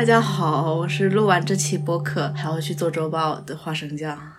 [0.00, 4.32] 大家好，我是录完这期播客还要去做周报的花生酱。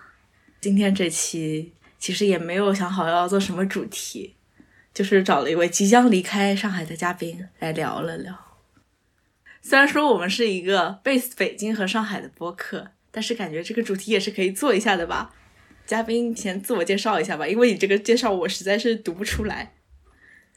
[0.59, 4.35] 今天这期其实也没有想好要做什么主题，
[4.91, 8.35] 就是找了一位即将离开上海的嘉宾来聊了聊。
[9.61, 15.31] 虽然说我们是一个 base 北京和上海的播客，但是感觉这个主题也是可以做一下的吧。
[15.85, 19.75] 嘉宾先自我介绍一下吧，因为你这个介绍我实在是读不出来。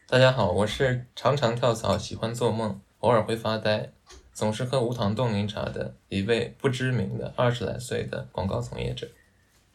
[0.08, 3.91] 大家好，我是常常跳槽、喜欢做梦、偶尔会发呆、
[4.34, 9.08] 总是喝无糖冻柠茶的一位不知名的二十来岁的广告从业者。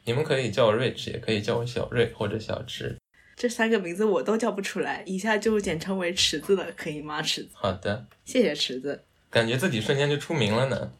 [0.04, 2.98] 你们可以叫我 Rich，也可以叫我小瑞或者小池。
[3.38, 7.22] 这三个名字我都叫不出来，以下就简称为池子了，可以吗？
[7.22, 9.06] 池子，好的，谢谢池子。
[9.30, 10.92] 感觉自己瞬间就出名了呢。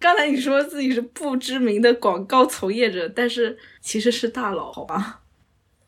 [0.00, 5.22] 刚才你说自己是不知名的广告从业者，但是其实是大佬，好吧？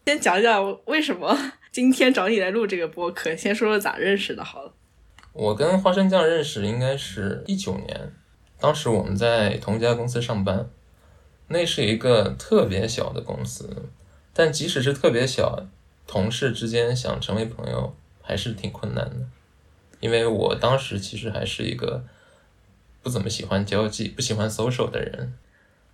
[0.06, 1.36] 先讲讲为什么
[1.72, 3.34] 今天找你来录这个播客。
[3.34, 4.72] 先说说咋认识的，好了。
[5.38, 8.12] 我跟花生酱认识应该是一九年，
[8.58, 10.68] 当时我们在同一家公司上班，
[11.46, 13.84] 那是一个特别小的公司，
[14.32, 15.64] 但即使是特别小，
[16.08, 19.26] 同事之间想成为朋友还是挺困难的，
[20.00, 22.02] 因为我当时其实还是一个
[23.00, 25.34] 不怎么喜欢交际、不喜欢 social 的人。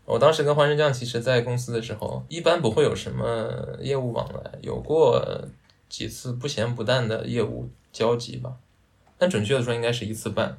[0.06, 5.44] 我当时跟花生酱其实，在公司的时候，一般不会有什么业务往来，有过
[5.90, 8.54] 几次不咸不淡的业务交集吧。
[9.18, 10.58] 但准确的说，应该是一次半。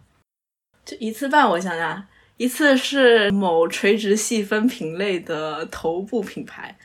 [0.86, 2.08] 这一次半，我想想，
[2.38, 6.78] 一次是某垂直细分品类的头部品牌，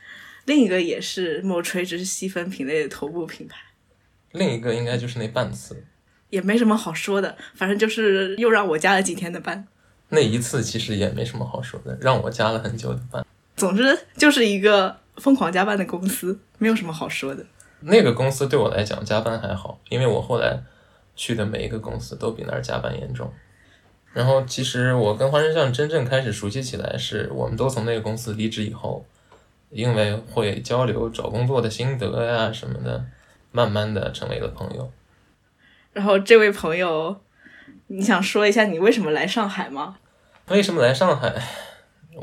[0.45, 3.57] 另一个也是某垂直细分品类的头部品牌，
[4.31, 5.85] 另一个应该就是那半次，
[6.29, 9.67] 也没什么好说的，反正就是又让我加了几天的班。
[10.09, 13.25] 那一次其实也没什么好说的，让我加了很久的班。
[13.55, 17.45] 总之就是一个疯狂加班的公司，没有什么好说的。
[17.81, 20.61] 那个公司对我来讲加班还好，因为我后来
[21.21, 23.31] 去的每一个公司都比那儿加班严重。
[24.11, 29.05] 然后其实我跟花生酱真正开始熟悉起来，是我们都从那个公司离职以后，
[29.69, 33.05] 因为会交流找工作的心得呀什么的，
[33.51, 34.91] 慢慢的成为了朋友。
[35.93, 37.21] 然后这位朋友，
[37.85, 39.99] 你想说一下你为什么来上海吗？
[40.47, 41.39] 为什么来上海？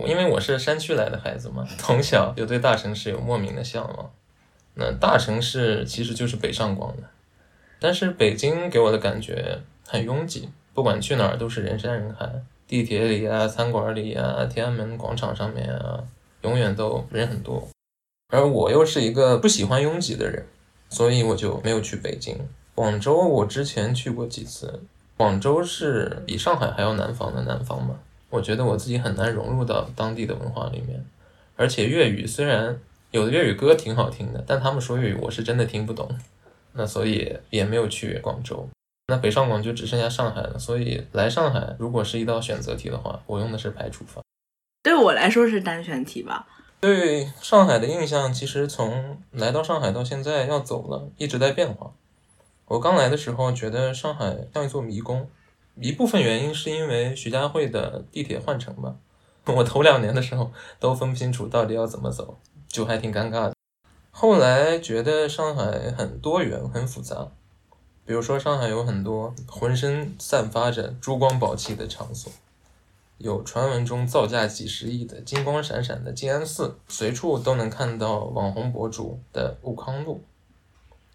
[0.07, 4.11] 因为我是山区来的孩子嘛，从小就对大城市有莫名的向往。
[4.75, 7.05] 那大城市其实就是北上广的，
[7.81, 12.31] 但是北京给我的感觉很拥挤，不管去哪儿都是人山人海，
[12.67, 16.03] 地铁里啊、餐馆里啊、天安门广场上面啊，
[16.43, 17.69] 永远都人很多。
[18.29, 20.45] 而我又是一个不喜欢拥挤的人，
[20.91, 22.37] 所以我就没有去北京。
[22.75, 24.83] 广州我之前去过几次，
[25.17, 27.99] 广州是比上海还要南方的南方嘛。
[28.31, 31.03] 我觉得我自己很难融入到当地的文化里面，
[31.57, 32.79] 而且粤语虽然
[33.11, 36.07] 有的粤语歌挺好听的，但他们说粤语我是真的听不懂，
[36.73, 38.69] 那所以也没有去广州。
[39.07, 44.21] 那北上广就只剩下上海了，所以来上海如果是一道选择题的话，我用的是排除法。
[44.83, 46.47] 对我来说是单选题吧。
[46.81, 51.93] 对上海的印象其实从来到上海到现在要走了，一直在变化。
[52.67, 55.29] 我刚来的时候觉得上海像一座迷宫。
[55.81, 58.97] 一部分原因是因为徐家汇的地铁换乘吧，
[59.47, 63.55] 我头两年的时候都分不清楚到底要怎么走，就还挺尴尬的。
[64.21, 67.29] 后来觉得上海很多元、很复杂，
[68.05, 72.33] 比如说上海有很多浑身散发着珠光宝气的场所，
[73.19, 80.21] 有传闻中造价几十亿的金光闪闪的静安寺，随处都能看到网红博主的悟康路，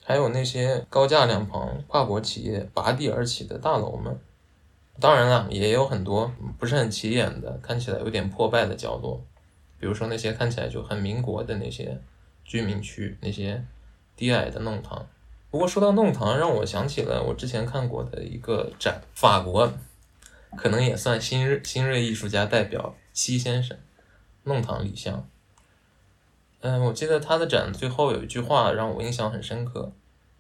[0.06, 4.18] 还有那些高架两旁跨国企业拔地而起的大楼们。
[5.02, 9.22] 当然了，也有很多不是很起眼的，看起来有点破败的角落，
[9.78, 12.00] 比如说那些看起来就很民国的那些
[12.44, 13.66] 居民区，那些
[14.16, 15.08] 低矮的弄堂。
[15.50, 19.74] 不过说到弄堂，让我想起了我之前看过的一个展，法国
[20.56, 23.78] 可能也算新锐新锐艺术家代表西先生，
[24.44, 25.28] 弄堂李相。
[26.62, 29.92] 嗯，我记得他的展最后有一句话让我印象很深刻，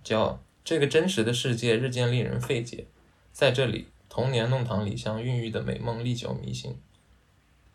[0.03, 2.87] 叫“这个真实的世界日渐令人费解，
[3.31, 6.79] 在这里。”童年弄堂里相孕育的美梦历久弥新。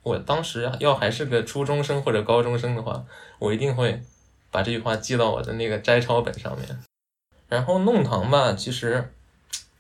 [0.05, 3.05] 我当时要还是个初中生或者高中生的话，
[3.41, 4.01] 我一定会
[4.51, 6.79] 把这句话记到我的那个摘抄本上面。
[7.49, 9.13] 然后弄堂吧，其实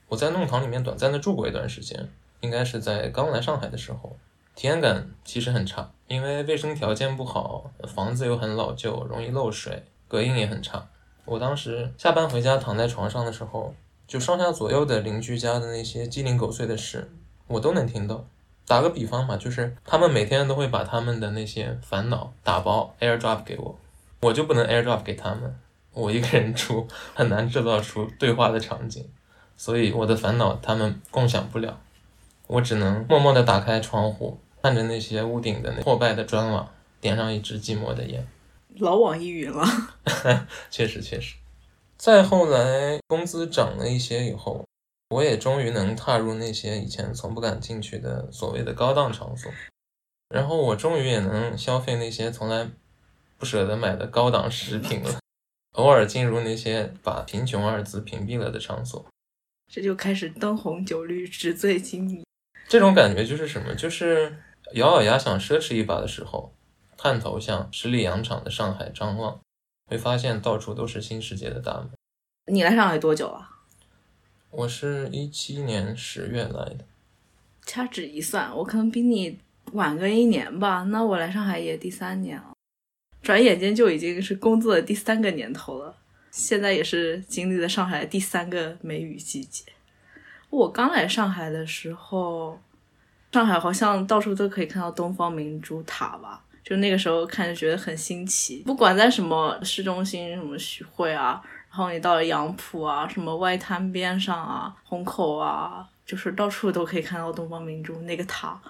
[0.08, 2.08] 我在弄堂里面短暂的住过一段时间，
[2.40, 4.16] 应该是在刚来上海的时候，
[4.54, 10.88] 体验感其实很差，因为卫生条件不好，房子又很老旧，容易漏水，隔音也很差。
[11.24, 13.74] 我当时下班回家躺在床上的时候。
[14.06, 17.10] 就上下左右的邻居家的那些鸡零狗碎的事，
[17.46, 18.24] 我都能听到。
[18.66, 23.78] 打个比方嘛，就是他们每天都会把他们的那些烦恼打包 AirDrop 给我，
[24.20, 25.58] 我就不能 AirDrop 给他们。
[25.92, 29.08] 我一个人出， 很难制造出对话的场景，
[29.56, 31.80] 所以我的烦恼他们共享不了。
[32.46, 36.70] 我只能默默地打开窗户，看着那些屋顶的那破败的砖瓦，
[37.00, 38.26] 点上一支寂寞的烟。
[38.76, 39.64] 老网易云了，
[40.70, 41.34] 确 实确实。
[41.96, 44.64] 再后来，工资涨了一些以后，
[45.10, 49.50] 我也终于能踏入那些以前从不敢进去的所谓的高档场所，
[50.28, 52.68] 然后我终于也能消费那些从来
[53.38, 55.20] 不舍得买的高档食品了，
[55.72, 59.06] 偶尔进入那些把贫穷二字屏蔽了的场所，
[59.72, 62.24] 这就开始灯红酒绿、纸醉金迷。
[62.68, 63.74] 这种感觉就是什么？
[63.74, 64.36] 就是
[64.74, 66.52] 咬咬牙想奢侈一把的时候，
[66.96, 69.40] 探头向十里洋场的上海张望。
[69.90, 71.88] 会发现到处都是新世界的大门。
[72.52, 73.48] 你来上海多久了？
[74.50, 76.84] 我是一七年十月来的。
[77.64, 79.38] 掐指一算，我可能比你
[79.72, 80.82] 晚个一年吧。
[80.82, 82.52] 那我来上海也第三年了，
[83.22, 85.94] 转眼间就已经是工作的第三个年头了。
[86.30, 89.64] 现在也是经历了上海第三个梅雨季节。
[90.50, 92.60] 我刚来上海的时候，
[93.32, 96.44] 上海好像到处都可以看到东方明珠塔吧。
[96.62, 108.60] 就那个时候看着觉得很新奇，不管在什么市中心，什么徐汇啊，然后你到了杨浦啊，什么外滩边上啊，虹口啊，就是到处都可以看到东方明珠那个塔。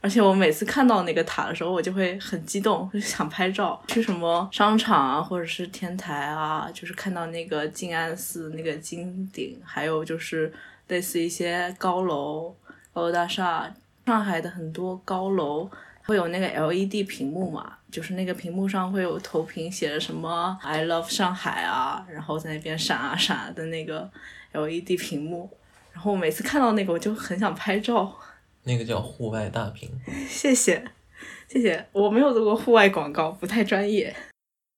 [0.00, 3.80] 而且我每次看到那个塔的时候，我就会很激动，就想拍照。
[3.88, 10.52] 去什么商场啊，或者是天台啊，就是看到那个静安寺那个金顶，还有就是
[10.88, 12.54] 类似一些高楼、
[12.92, 13.70] 高楼大厦，
[14.06, 15.70] 上海的很多高楼。
[16.02, 17.74] 会有那个 LED 屏幕嘛？
[17.88, 24.10] 就是那个屏幕上会有投屏，写着什么 “I love 上海”啊，然后在那边闪啊闪的那个
[24.52, 25.48] LED 屏幕。
[25.92, 28.12] 然后我每次看到那个，我就很想拍照。
[28.70, 29.90] 那个叫户外大屏。
[30.28, 30.84] 谢谢，
[31.48, 31.84] 谢谢。
[31.90, 34.14] 我没有做过户外广告，不太专业。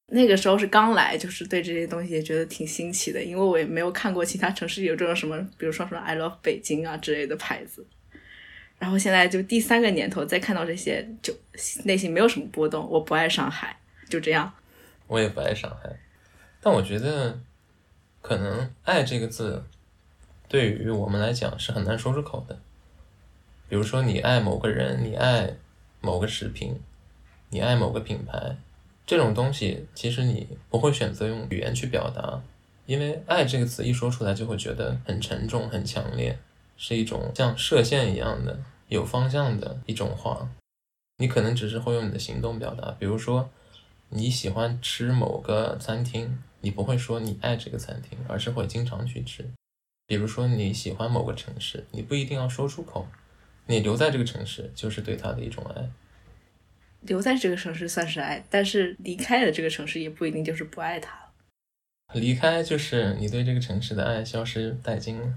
[0.06, 7.86] 那个时候是刚来，就是对这些东西也觉得挺新奇的，因为我也没有看过其他城市有这种什么，比如说什么 “I love 北京”啊之类的牌子。
[8.78, 11.34] 然后现在就第三个年头，再看到这些，就
[11.84, 12.88] 内心没有什么波动。
[12.90, 13.78] 我不爱上海，
[14.08, 14.52] 就这样。
[15.06, 15.88] 我也不爱上海，
[16.60, 17.38] 但我觉得，
[18.20, 19.62] 可能“爱”这个字，
[20.48, 22.58] 对于我们来讲是很难说出口的。
[23.72, 25.56] 比如说，你爱某个人，你爱
[26.02, 26.78] 某个食品，
[27.48, 28.58] 你爱某个品牌，
[29.06, 32.42] 这种东西，其实你不会选择用语言去表达，
[32.84, 36.38] 因为“爱”这个词一说出来，就会觉得很沉重、很强烈，
[36.76, 38.58] 是一种像射线一样的。
[38.88, 40.50] 有方向的一种话，
[41.16, 42.94] 你可能只是会用你的行动表达。
[42.98, 43.48] 比如说，
[44.10, 49.48] 你喜欢吃某个餐厅，你不会说你爱这个餐厅，而是会经常去吃。
[50.06, 53.08] 比如说，你喜欢某个城市，你不一定要说出口，
[53.66, 55.88] 你留在这个城市就是对他的一种爱。
[57.02, 61.32] 留在这个城市算是爱，但是离开了这个城市也不一定就是不爱他了。
[62.14, 65.34] 离开就是你对这个城市的爱消失殆尽了。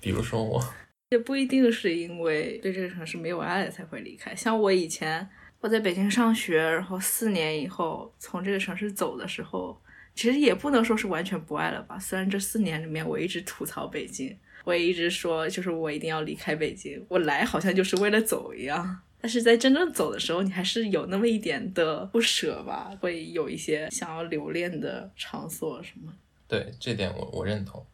[0.00, 0.62] 比如说我。
[1.10, 4.34] 也不一定是因为对这个城市没有爱才会离开。
[4.34, 5.28] 像我以前
[5.60, 9.80] 我在北京上学，然后四年以后从这个城市走的时候，
[10.14, 11.98] 其实也不能说是完全不爱了吧。
[11.98, 18.98] 虽然这四年里面我一直吐槽北京，我也一直说就是我一定要离开北京，我来好像就是为了走一样。
[19.20, 26.12] 但是在真正走的时候，你还是有那么一点的不舍吧，会有一些想要留恋的场所什么。
[26.46, 27.84] 对，这点我我认同。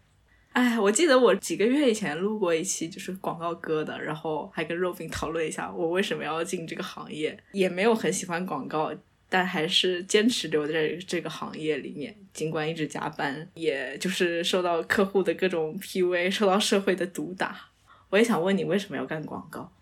[0.52, 8.92] 哎，我记得我几个月以前录过一期，就是广告歌的，然后还跟肉饼讨论一下我为什么要进这个行业，也没有很喜欢广告，
[9.30, 17.70] 但还是坚持留在这个行业里面，尽管一直加班，也就是受到客户的各种 PUA，受到社会的毒打。
[18.10, 19.72] 我也想问你为什么要干广告？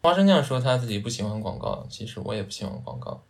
[0.00, 3.22] 花生酱说他自己不喜欢广告，其实我也不喜欢广告，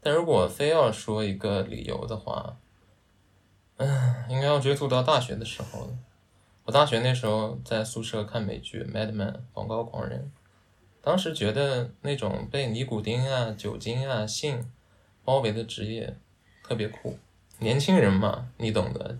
[0.00, 2.56] 但如果非要说一个理由的话。
[3.82, 5.98] 嗯，应该要追溯到大学的时候了。
[6.64, 10.30] 我大学那时候在宿舍看美剧《Madman》广告狂人，
[11.02, 14.70] 当时觉得那种被尼古丁啊、酒精啊、性
[15.24, 16.16] 包围的职业
[16.62, 17.18] 特别酷。
[17.58, 19.18] 年轻人嘛，你懂得。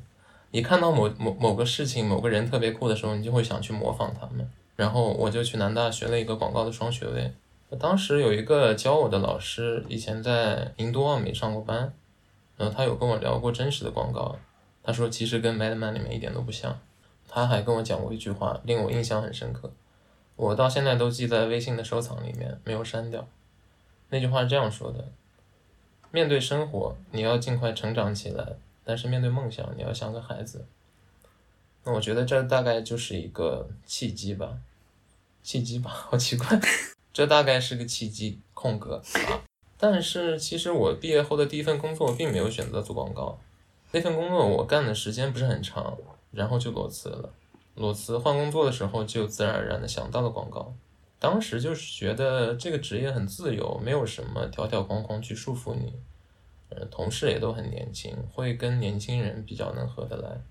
[0.50, 4.50] 你看到某某某个事情、某个人特别酷的时候，你就会想去模仿他们。
[4.76, 7.32] 然后我就去南大学了一个广告的双学位。
[7.78, 11.92] 当时有一个教我的老师，以前在银都望美上过班，
[12.56, 14.36] 然后他有跟我聊过真实的广告。
[14.82, 16.78] 他说：“其实跟《Madman》里面一点都不像。”
[17.28, 19.70] 他还跟我讲过一句话，令我印象很深刻，
[20.40, 23.28] 我到现在都记在微信的收藏里面，没有删掉。
[24.08, 25.06] 那句话是这样说的
[26.10, 30.64] ：“面对生活，你要尽快成长起来；但是面对梦想，你要像个孩子。”
[31.84, 34.56] 那我觉得这大概就是一个契机吧，
[35.42, 36.58] 契机吧， 好奇怪。
[37.12, 39.44] 这大概是个契机，空格啊。
[39.76, 43.38] 但是其实我毕业后的第一份工作并没有选择做广告。
[43.92, 45.98] 那份工作我干的时间不是很长，
[46.32, 47.30] 然后就裸辞了。
[47.80, 50.74] 裸辞换工作的时候，就自然而然的想到了广告。
[51.18, 55.94] 当时就是觉得这个职业很自由，没有什么条条框框去束缚你。
[56.68, 60.42] 呃，同事也都很年轻，会跟年轻人比较能合得来。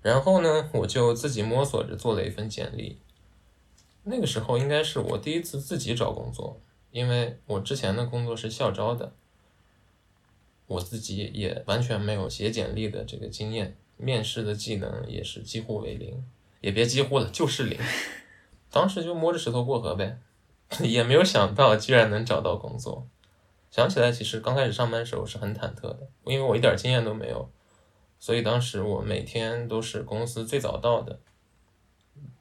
[0.00, 2.98] 然后呢，我就自己摸索着做了一份简历。
[4.04, 6.58] 那个时候应该是我第一次自己找工作，
[6.90, 9.12] 因为我之前的工作是校招的，
[10.66, 16.24] 我自己也完全没有写简历的这个经验，面试的技能也是几乎为零，
[16.60, 17.78] 也别几乎了，就是零。
[18.70, 20.18] 当时就摸着石头过河呗，
[20.80, 23.06] 也没有想到居然能找到工作。
[23.70, 27.50] 想起来，其实刚开始上班时候是很忐忑的，因为我一点经验都没有，
[28.18, 31.20] 所以当时我每天都是公司最早到的。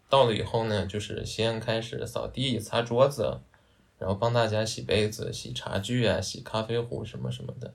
[0.09, 3.39] 到了以后呢，就是先开始扫地、擦桌子，
[3.97, 7.73] 然后帮大家洗杯子、洗茶具啊、洗咖啡壶什么什么的。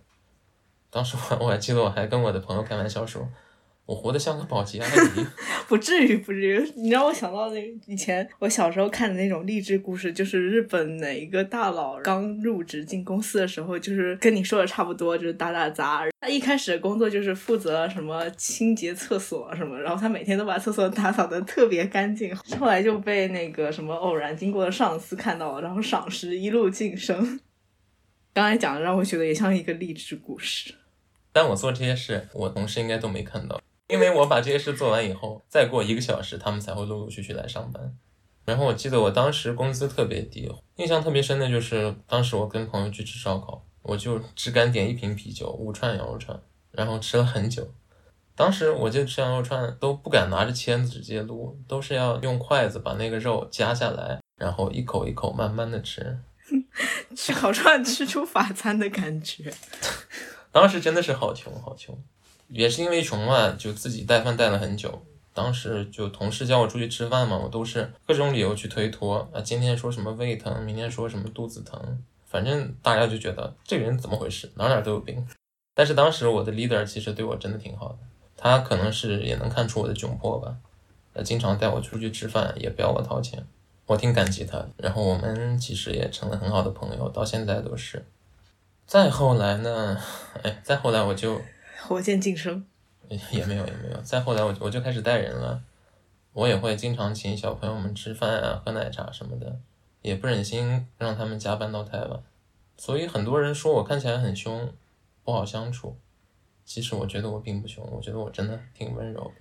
[0.90, 3.26] 当时我我还记得，我还跟我的朋友开玩笑说。
[3.86, 5.24] 我活得像个保洁阿姨，
[5.68, 6.72] 不至于，不至于。
[6.74, 16.02] 你让我想到那以前我小时候看的那种励志故事，就是日本哪一个大佬刚入职进公司的时候，就是跟你说的差不多，就是打打杂。
[16.20, 22.34] 他一开始的工作就是负责什么清洁厕所什么，然后他每天都把厕所打扫的特别干净。
[22.58, 27.38] 后来就被那个什么偶然经过的上司看到了，然后赏识，一路晋升。
[28.34, 30.74] 刚才讲的让我觉得也像一个励志故事。
[31.32, 33.60] 但我做这些事，我同事应该都没看到。
[33.88, 37.96] 因为我把这些事做完以后，再过一个小时，他们才会陆陆续续来上班。
[38.44, 46.40] 然后我记得我当时工资特别低，印象特别深的就是当时我跟朋友去吃烧烤，我就只敢点一瓶啤酒，五串羊肉串，
[46.70, 47.68] 然后吃了很久。
[48.34, 56.18] 当时我就吃羊肉串都不敢拿着签子直接撸，都是要用筷子把那个肉夹下来，然后一口一口慢慢的吃。
[57.16, 59.52] 吃烤串吃出法餐的感觉。
[60.52, 61.98] 当时真的是好穷，好穷。
[62.48, 65.02] 也是因为穷嘛，就自己带饭带了很久。
[65.34, 69.40] 当时就同事叫我出去吃饭嘛，我都是各种理由去推脱啊。
[69.42, 75.28] 今天说什么胃疼，明天说什么肚子疼，反正大家就觉得这个人怎么回事，哪哪都有病。
[75.74, 77.98] 但是当时我的 leader 其实对我真的挺好的，
[78.34, 80.56] 他可能是也能看出我的窘迫吧，
[81.12, 83.46] 呃，经常带我出去吃饭，也不要我掏钱，
[83.84, 84.66] 我挺感激他。
[84.78, 88.06] 然后我们其实也成了很好的朋友，到现在都是。
[88.86, 90.00] 再后来呢，
[90.42, 91.42] 哎，再后来我就。
[91.86, 92.66] 火箭晋升，
[93.30, 94.00] 也没有也没有。
[94.02, 95.62] 再后来，我我就开始带人了，
[96.32, 99.60] 我也会经常请小朋友们吃饭啊，喝奶茶什么的，
[100.02, 102.22] 也不忍心让他们加班到太晚。
[102.76, 104.72] 所以很多人说我看起来很凶，
[105.24, 105.96] 不好相处。
[106.64, 109.32] 其实我觉得我并不凶，我觉得我真的挺温柔。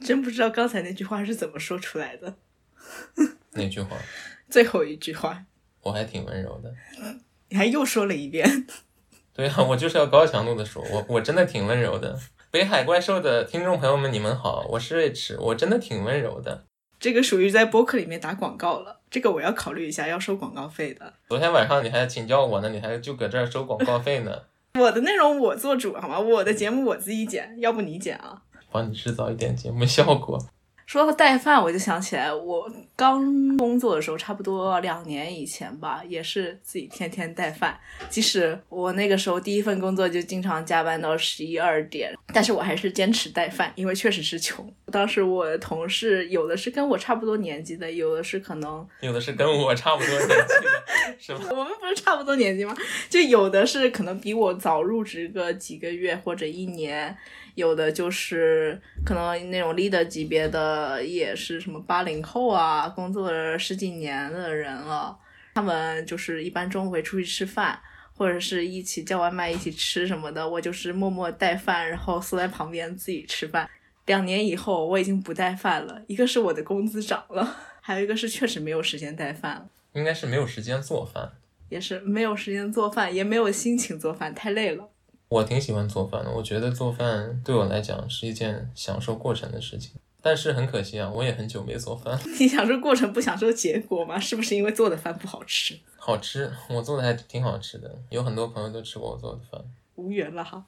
[0.00, 2.34] 真不知道刚才那句话是怎么说出来的。
[3.52, 3.96] 哪句话？
[4.48, 5.44] 最后一句话。
[5.82, 6.74] 我还挺温柔的。
[7.50, 8.66] 你还又说了一遍。
[9.42, 12.16] 对啊， 我就是要高强度的说，我我真的挺温柔的。
[12.52, 16.62] 北海怪兽的听众朋友们，你们好，我是瑞驰，我真的挺温柔的。
[17.00, 21.14] 这个属于在播客里面打广告了，这个我要考虑一下，要收广告费的。
[21.28, 24.42] 昨天晚上你还请教我呢，你还就搁这儿收广告费呢。
[24.78, 26.20] 我的内容我做主好吗？
[26.20, 28.42] 我的节目我自己剪，要不你剪啊？
[28.70, 30.38] 帮你制造一点节目效果。
[30.92, 37.80] 说到带饭，我就想起来，我刚工作的时候，差不多两年以前吧，也是自己天天带饭。
[38.10, 44.70] 即使我那个时候第一份工作就经常加班到十一二点，但是我还是坚持带饭，因为确实是穷。
[44.90, 51.40] 当时我的同事有的是跟我差不多年纪的，有的是可能有的是跟我差不多年纪的，是吗？
[51.56, 52.76] 我们不是差不多年纪吗？
[53.08, 57.16] 就有的是可能比我早入职个几个月或者一年。
[57.54, 65.18] 有的就是可能那种 leader 级别的，也是什么八零后啊，工作了十几年的人了。
[65.54, 67.78] 他们就是一般中午会出去吃饭，
[68.16, 70.48] 或者是一起叫外卖一起吃什么的。
[70.48, 73.68] 我就是默默带饭，然后坐在旁边自己吃饭。
[74.06, 76.02] 两年以后，我已经不带饭了。
[76.06, 79.68] 一个是我的工资涨了， 还有一个是确实没有时间带饭了。
[79.92, 81.30] 应该是没有时间做饭，
[81.68, 84.88] 也是没有时间做饭，也没有心情做饭，太累了。
[85.32, 89.92] 我挺喜欢做饭的，我觉得做饭对我来讲是一件享受过程的事情。
[90.20, 92.18] 但是很可惜啊，我也很久没做饭。
[92.38, 94.18] 你享受过程不享受结果吗？
[94.20, 95.74] 是不是因为做的饭不好吃？
[95.96, 99.58] 好吃，我做的还挺好吃的，有很多朋友都吃过我做的饭。
[99.94, 100.62] 无缘了哈，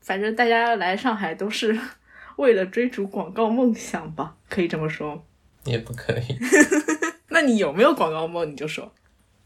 [0.00, 1.76] 反正大家来上海都是
[2.38, 5.24] 为了追逐广告梦想吧，可以这么说。
[5.64, 6.38] 也不可以。
[7.30, 8.48] 那你有没有广告梦？
[8.52, 8.92] 你就说。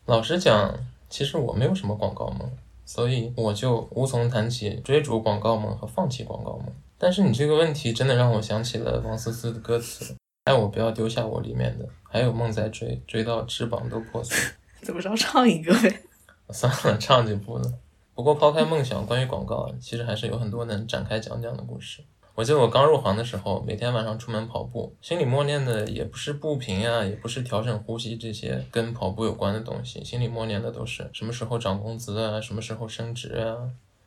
[0.04, 0.74] 老实讲，
[1.08, 2.50] 其实我没有什么广告梦。
[2.88, 6.74] 所以我就无从谈起追逐广告梦和放弃广告梦。
[6.96, 14.34] 但是你这个问题真的让我想起了王思思的歌词：“爱我不要丢下我”里面的，还有梦在追，追到翅膀都破碎。
[14.80, 16.00] 怎么着唱一个呗？
[16.50, 17.70] 算了，唱就不了。
[18.14, 22.02] 不过抛开梦想，关于广告，其实还是有很多能展开讲讲的故事。
[22.38, 33.56] 我记得我刚入行的时候，每天晚上出门跑步，心里默念的也不是步频呀，也不是调整呼吸这些跟跑步有关的东西，心里默念的都是什么时候涨工资啊，什么时候升职啊。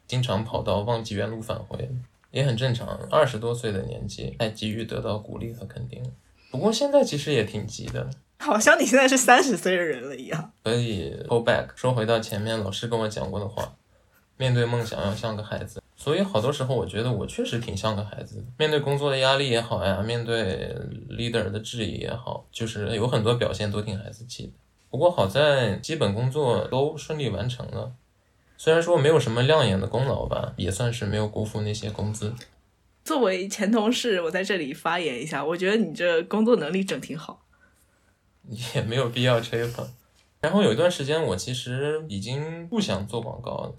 [0.07, 1.91] 经常跑到忘记原路返回，
[2.31, 2.97] 也很正常。
[3.11, 6.01] 二十多岁的年纪，太急于得到鼓励和肯定。
[6.51, 8.09] 不过现在其实也挺急的，
[8.39, 10.53] 好像你现在是三十岁的人了一样。
[10.63, 13.75] 所以 go back，说回到前面老师跟我讲过的话，
[14.37, 15.80] 面对梦想要像个孩子。
[16.03, 18.43] 所以好多时候，我觉得我确实挺像个孩子。
[18.57, 20.75] 面对工作的压力也好呀，面对
[21.11, 24.53] leader 的质疑也好，就是有很多表现都挺孩子气的。
[24.89, 27.93] 不过好在基本工作都顺利完成了，
[28.57, 32.33] 虽然说没有什么亮眼的功劳吧，也算是没有辜负那些工资。
[33.05, 37.45] 作为前同事，我在这里发言一下，我觉得你这工作能力整挺好。
[38.73, 39.87] 也没有必要吹捧。
[40.39, 43.75] 然后有一段时间，我其实已经不想做广告了。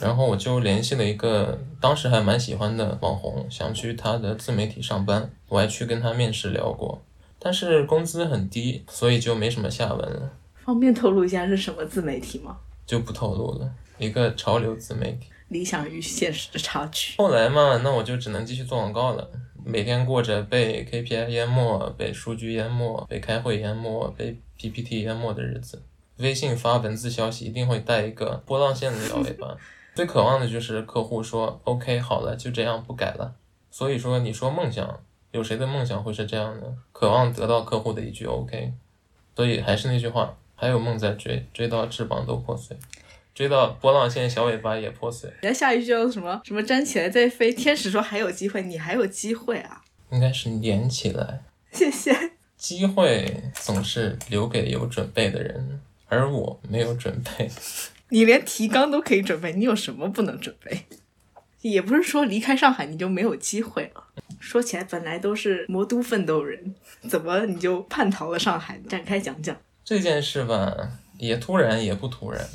[0.00, 7.02] 然后我就联系了一个当时还蛮喜欢的网红，想去他的自媒体上班，我还去跟他面试聊过，
[7.38, 10.30] 但是工资很低，所以就没什么下文了。
[10.64, 12.56] 方便透露一下是什么自媒体吗？
[12.86, 15.28] 就不透露了，一个潮流自媒体。
[15.48, 17.14] 理想与现实的差距。
[17.18, 19.30] 后来嘛，那我就只能继续做广告了，
[19.64, 25.80] 每天过着被 KPI 淹没、被数据淹没、被开会淹没、被 PPT 淹没的日子。
[26.16, 29.56] 微信发文字消息一定会带一个波浪线的小尾巴。
[29.96, 33.34] 最渴望的就是客户说 OK 好了，就这样不改了。
[33.70, 36.70] 所以说，你说梦想，有谁的梦想会是这样的？
[36.92, 38.74] 渴望得到客户的一句 OK。
[39.34, 42.76] 所以还是那句话，还有梦在追，追到翅膀都破碎，
[43.34, 45.30] 追到波浪线小尾巴也破碎。
[45.40, 46.42] 人家下一句叫什么？
[46.44, 47.50] 什么站起来再飞？
[47.50, 49.82] 天使说还有机会，你还有机会啊！
[50.10, 51.40] 应该是连起来。
[51.72, 52.14] 谢谢。
[52.58, 57.50] 机会总是留给有准备的人，而我没有准备。
[58.10, 60.86] 你连提纲都可以准备，你有什么不能准备？
[61.62, 64.04] 也不是说离开上海你就没有机会了。
[64.38, 66.74] 说起来，本来都是魔都奋斗人，
[67.08, 68.78] 怎么你就叛逃了上海？
[68.88, 72.46] 展开讲讲这件事吧，也突然也不突然。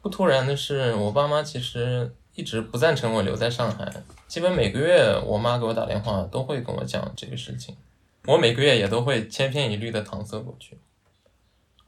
[0.00, 3.90] 不突然的是，我爸妈其实一直不赞成我留在上海，
[4.28, 7.76] 基本每个月我妈给我打电话都会跟我讲这个事情，
[8.26, 10.78] 我每个月也都会千篇一律的搪塞过去。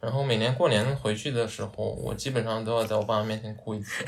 [0.05, 4.05] 然后每年过年回去的时候，我基本上都要在我爸妈面前哭一次。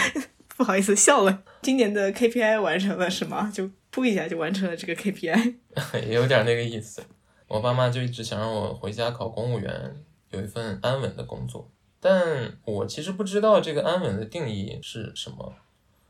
[0.58, 1.42] 不好意思，笑了。
[1.62, 3.50] 今年的 KPI 完成了是吗？
[3.50, 5.54] 就噗一下就完成了这个 KPI。
[6.06, 7.02] 也有点那个意思。
[7.46, 9.96] 我爸妈就一直想让我回家考公务员，
[10.32, 11.70] 有一份安稳的工作。
[11.98, 15.54] 但我其实不知道这个安稳的定义是什么。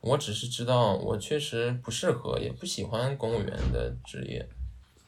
[0.01, 4.48] 我只是知道我确实不适合，也不喜欢公务员的职业。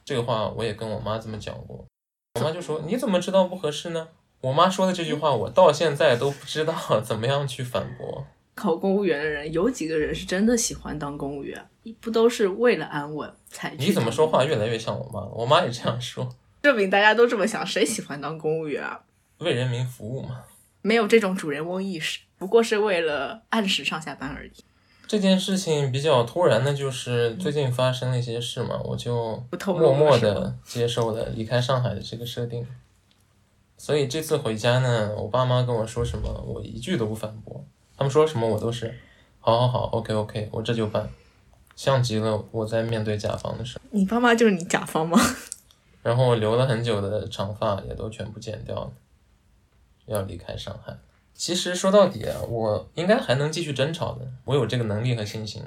[0.05, 1.85] 这个话我也跟我妈这么讲过。
[2.35, 4.07] 我妈就说：“你怎么知道不合适呢？”
[4.41, 8.25] 我妈说的这句话，我到现在都不知道 怎么样去反驳。
[8.53, 11.63] 考公务员的人，有几个人是真的喜欢当公务员？
[11.99, 13.73] 不都是为了安稳才？
[13.79, 15.31] 你怎么说话越来越像我妈了？
[15.33, 16.27] 我妈也这样说。
[16.61, 18.99] 证明大家都这么想，谁喜欢当公务员啊？
[19.39, 20.43] 为人民服务嘛。
[20.83, 24.51] 没有这种主人翁意识，不过是为了按时上下班而已。
[25.07, 32.65] 这件事情比较突然的，就是最近发生了一些事嘛，我就默默的接受了离开上海的这个设定。
[33.81, 37.65] 所以这次回家呢，我爸妈跟我说什么，我一句都不反驳。
[37.97, 38.95] 他们说什么，我都是，
[39.39, 41.09] 好好好，OK OK，我这就办。
[41.75, 43.85] 像极了我在面对甲方的时候。
[43.89, 45.19] 你爸妈就是你甲方吗？
[46.03, 48.91] 然后留了很久的长发也都全部剪掉了，
[50.05, 50.95] 要离开上海。
[51.33, 55.63] 其实说到底啊，我应该还能继续争吵的，我有这个能力和信心。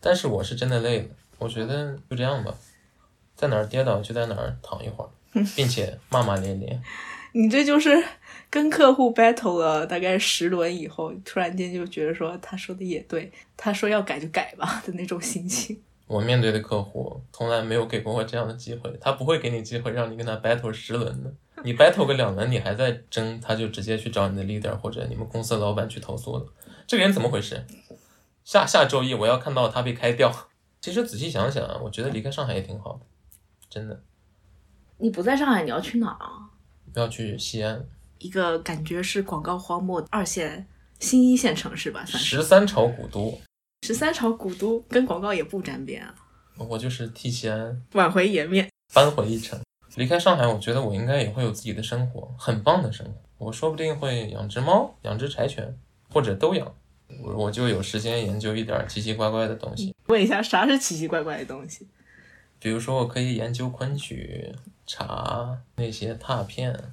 [0.00, 2.54] 但是我是真的累了，我觉得就这样吧，
[3.34, 5.08] 在哪儿跌倒就在哪儿躺一会儿，
[5.56, 6.78] 并且骂骂咧咧。
[7.36, 7.90] 你这就是
[8.48, 15.76] 跟客户 battle 了大概十轮以后，突然间就觉得说他说的也对，他说要改就改吧的那种心情。
[16.06, 21.32] 我面对的客户从来没有给过我这样的机会，他不会给你机会让你跟他 battle 十轮的。
[21.64, 26.46] 你 battle 个两轮，你还在争，他就直接去找你的 leader 或者你们公司老板去投诉了。
[26.86, 27.64] 这个人怎么回事？
[28.44, 30.30] 下下周一我要看到他被开掉。
[30.80, 33.00] 其实仔细想想啊，我觉得离开上海也挺好的，
[33.70, 34.00] 真的。
[34.98, 36.43] 你不在上海，你要去哪啊？
[36.94, 37.84] 要去西安，
[38.18, 40.66] 一个感觉是广告荒漠二线、
[41.00, 43.40] 新一线城市吧，算是十三朝古都。
[43.86, 46.14] 十三朝古都跟广告也不沾边啊。
[46.56, 49.60] 我就是替西安挽回颜面，扳回一城。
[49.96, 53.12] 离开上海，我觉得我应该也会有自己的生活，很棒的生活。
[53.38, 55.76] 我说不定会养只猫，养只柴犬，
[56.10, 56.74] 或者都养。
[57.22, 59.94] 我我就有时间研究一点奇奇怪怪的东西。
[60.06, 61.86] 问一下，啥是奇奇怪怪的东西？
[62.58, 64.54] 比如说，我可以研究昆曲。
[64.86, 66.92] 查那些拓片，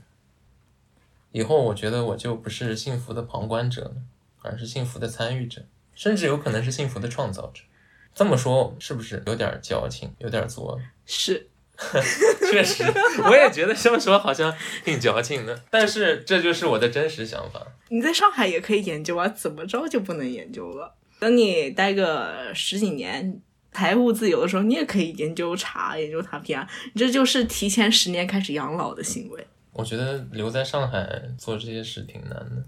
[1.32, 3.95] 以后我觉得我就不是幸福的旁观者了，
[4.41, 5.62] 而是幸福的参与者，
[5.93, 7.63] 甚至有可能是幸福的创造者。
[8.13, 10.80] 这么说是不是有点矫情，有点作？
[11.06, 11.47] 是，
[12.51, 12.84] 确实，
[13.23, 17.65] 我也觉得这么说好像挺矫情的，但是这就是我的真实想法。
[17.89, 20.93] 你在上海也可以研究啊，怎么着就不能研究了？
[21.19, 23.39] 等你待个十几年，
[23.72, 26.68] 财务自由的时候，你也可以研究茶，研究塔皮亚。
[26.94, 29.48] 你这就是提前十年开始养老的行为。
[29.74, 32.64] 我觉得留在上海做这些事挺难的，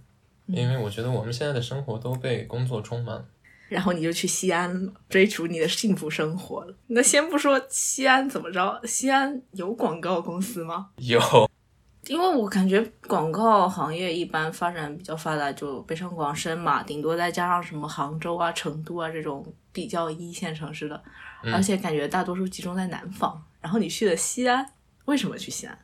[0.48, 3.26] 因为我觉得我们现在的生活都被工作充满了。
[3.70, 6.76] 然后你就去西安了，追逐你的幸福生活了。
[6.88, 10.92] 那先不说西安怎么着，西安有广告公司吗？
[10.98, 11.20] 有，
[12.08, 21.02] 因为我感觉广告行业一般发展比较发达，就北上广深嘛，顶多再加上什么杭州啊、成都啊这种比较一线城市的，
[21.54, 23.42] 而且感觉大多数集中在南方。
[23.62, 24.70] 然后你去了西安，
[25.06, 25.80] 为什么去西安？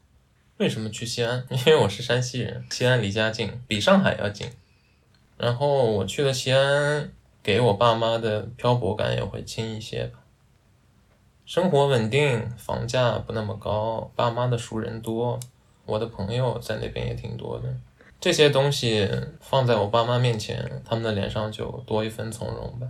[0.58, 1.46] 为什么去西安？
[1.50, 4.50] 因为我是山西人，西安离家近，比上海要近。
[5.38, 10.20] 然后我去了西安，给我爸妈的漂泊感也会轻一些吧。
[11.46, 15.40] 生活稳定，房价不那么高，爸妈的熟人多，
[15.89, 17.63] 我的朋友在那边也挺多的。
[18.21, 22.88] 这些东西放在我爸妈面前，他们的脸上就多一分从容吧。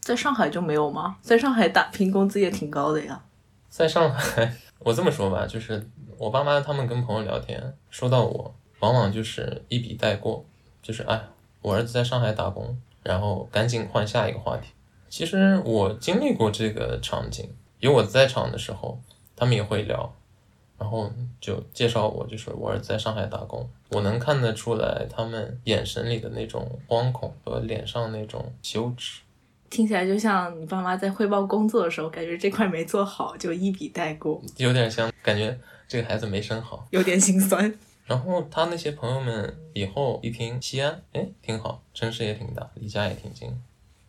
[0.00, 1.16] 在上海就没有吗？
[1.22, 3.24] 在上海打拼工资也挺高的呀。
[3.70, 10.44] 在上海， 我这么说吧，就是我爸妈他们跟朋友聊天，说到我，往往就是一笔带过，
[10.82, 11.20] 就是哎，
[11.62, 14.68] 我儿子在上海打工，然后赶紧换下一个话题。
[15.08, 19.00] 其实我经历过这个场景，有我在场的时候，
[19.36, 20.12] 他们也会聊，
[20.84, 29.22] 然后就介绍我，就是我儿子在上海打工，我能看得出来他们眼神里的那种惶恐和脸上那种羞耻。
[29.70, 37.74] 听起来就像你爸妈在汇报工作的时候，感觉这块没做好就一笔带过，有点像感觉这个孩子没生好，有点心酸。
[38.04, 43.50] 然后他那些朋友们以后一听西安，哎，挺好，城市也挺大，离家也挺近。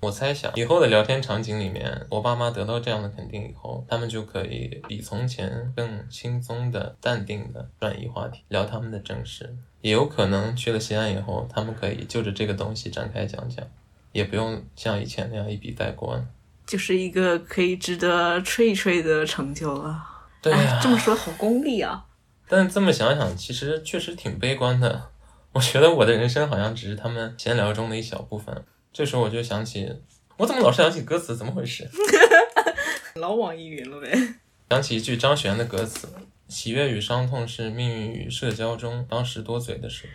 [0.05, 9.55] 我猜想以后的聊天场景里面，我爸妈得到这样的肯定以后，他们就可以比从前更轻松的、淡定的转移话题，聊他们的正事。
[9.81, 13.65] 也有可能去了西安以后，他们可以就着这个东西展开讲讲。
[14.11, 16.23] 也不用像以前那样一笔带过，
[16.67, 20.01] 就是一个可以值得吹一吹的成就了。
[20.39, 22.05] 对呀，这么说好功利啊！
[22.47, 25.09] 但这么想想，其实确实挺悲观的。
[25.51, 28.63] 我觉得我的人生好像只是他们闲聊中的一小部分。
[28.95, 29.93] 这时候我就想起，
[30.37, 31.35] 我怎么老是想起歌词？
[31.35, 31.85] 怎么回事？
[33.19, 34.09] 老网易云了呗。
[34.71, 36.07] 想起一句张悬的歌词
[36.47, 40.07] ：“喜悦与伤痛是命运与社交中当时多嘴的事。”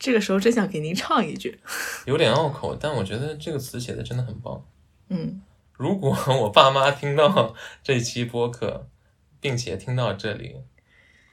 [0.00, 1.60] 这个时候真想给您唱一句，
[2.06, 4.66] 有点拗口，但我觉得这个词写的真的很棒。
[5.10, 5.42] 嗯，
[5.74, 8.88] 如果我爸妈听到这期播客，
[9.42, 10.56] 并且听到这里，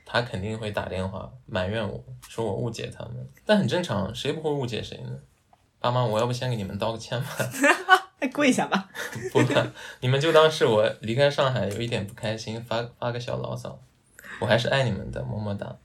[0.05, 5.19] 他肯定会打电话埋怨我说我误解他们，但很正常，谁不会误解谁呢？
[5.79, 7.29] 爸妈，我要不先给你们道个歉吧？
[8.33, 8.89] 跪下吧！
[9.31, 9.39] 不，
[10.01, 13.79] 你们就当是我离开上海有一点不开心，发发个小牢骚。
[14.41, 15.77] 我还是爱你们的，么么哒。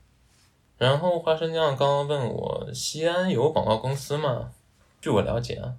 [0.77, 4.51] 然后花生酱刚刚问我，西安有广告公司吗？
[5.01, 5.75] 据我了解啊，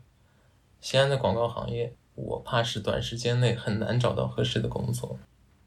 [0.81, 5.19] 西安的广告行业，我怕是短时间内很难找到合适的工作。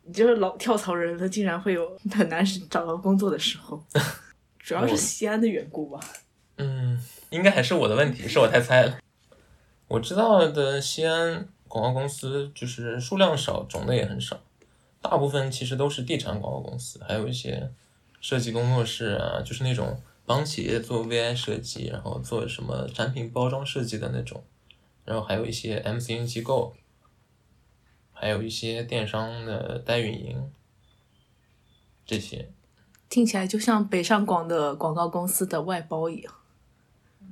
[0.03, 3.79] 你就是老跳槽人了，竟然会有很难找到工作的时候，
[4.57, 5.99] 主要是西安的缘故吧？
[6.57, 8.99] 嗯，应该还是我的问题，是我太菜了。
[9.87, 14.39] 我知道的西安广告公司就是数量少，种类也很少，
[15.01, 17.71] 大部分其实都是地产广告公司，还有一些。
[18.21, 24.43] 设计工作室啊，就是那种帮企业做 VI 设计，然后做什么产品包装设计的那种，
[25.05, 26.75] 然后还有一些 MCN 机构，
[28.11, 30.51] 还有一些电商的代运营，
[32.05, 32.51] 这些
[33.07, 36.33] 听起来就像北上广的广告公司的外包一样。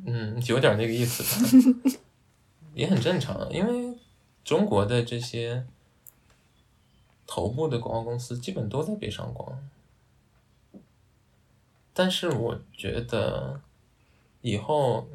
[0.05, 1.99] 嗯，有点那个意思吧，
[2.73, 3.97] 也很正常，因为
[4.43, 5.65] 中国的这些
[7.25, 9.57] 头部的广告公司基本都在北上广。
[11.93, 13.59] 但是我觉得，
[14.41, 15.09] 以后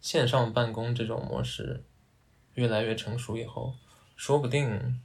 [0.00, 1.82] 线上办公这种模式
[2.54, 3.74] 越来越成熟以后，
[4.14, 5.00] 说不定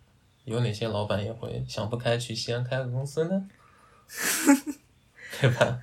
[0.45, 3.49] 有哪些老板也会想不开去西安开个公司呢，
[5.41, 5.81] 对吧？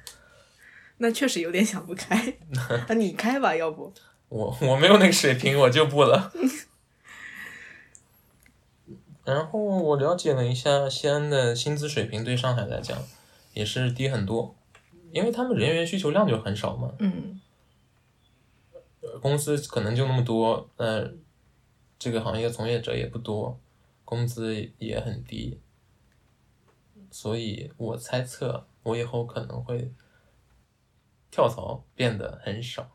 [0.99, 2.35] 那确实有点想不开，
[2.89, 3.93] 那你开吧，要不？
[4.29, 6.33] 我我没有那个水平，我就不了。
[9.25, 12.99] 然后我了解了一下西安的薪资水平，对上海来讲
[13.53, 14.55] 也是低很多。
[15.11, 17.41] 因为他们人员需求量就很少嘛，嗯，
[19.23, 21.11] 公司可能就那么多，呃，
[21.99, 23.59] 这个行业从业者也不多，
[24.05, 25.59] 工资也很低，
[27.11, 29.91] 所以我猜测我以后可能会
[31.31, 32.91] 跳槽变得很少，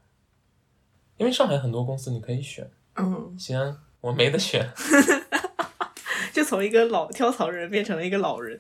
[1.18, 4.70] 因为上海很多公司你可以选，嗯，西安我没得选。
[6.34, 8.60] 就从一个老跳槽人变成了一个老人，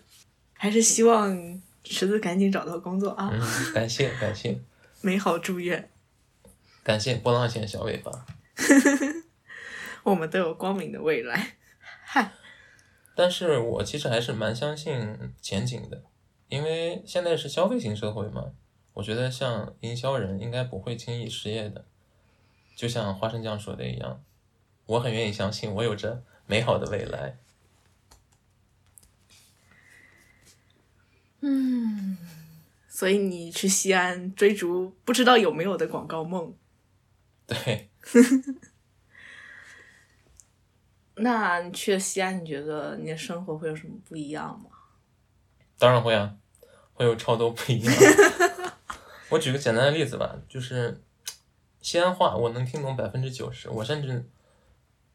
[0.53, 3.31] 还是希望池子赶紧找到工作啊！
[3.33, 4.61] 嗯，感谢感谢
[5.01, 5.89] 美好祝愿，
[6.83, 8.25] 感谢波浪线小尾巴。
[10.03, 11.55] 我们都有光明的未来。
[12.05, 12.33] 嗨，
[13.15, 16.03] 但是我其实还是蛮相信前景的，
[16.49, 18.51] 因为现在是消费型社会嘛，
[18.93, 21.85] 我觉得像营销人应该不会轻易失业的。
[22.75, 24.23] 就像花生酱说的一样，
[24.85, 27.37] 我很愿意相信我有着美好的未来。
[31.41, 32.17] 嗯，
[32.87, 36.55] 所以你去西安追逐不知道有没有的广告梦。
[37.45, 37.89] 对，
[41.15, 44.69] 那你去了西安，你觉得你的生活会有什么不一样吗？
[45.77, 46.37] 当然会啊，
[46.93, 47.93] 会有超多不一样。
[49.29, 51.01] 我举个简单的例子吧，就是
[51.81, 54.29] 西安话我能听懂百分之九十，我甚至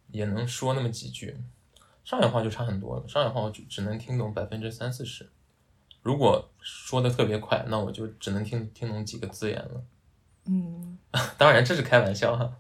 [0.09, 1.37] 也能说那么几句。
[2.05, 5.29] 上海话就差很多了，上海话我就只能听懂百分之三四十。
[6.03, 9.83] 如果说的特别快，那我就只能听听懂几个字眼了。
[10.47, 10.99] 嗯，
[11.37, 12.51] 当然这是开玩笑哈。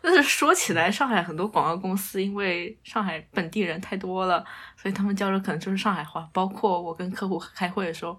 [0.00, 4.44] 但是说起来，上海很多广告公司因为上海本地人太多了，
[4.76, 6.28] 所以他们教的可能就是上海话。
[6.32, 8.18] 包括我跟客户开会的时候，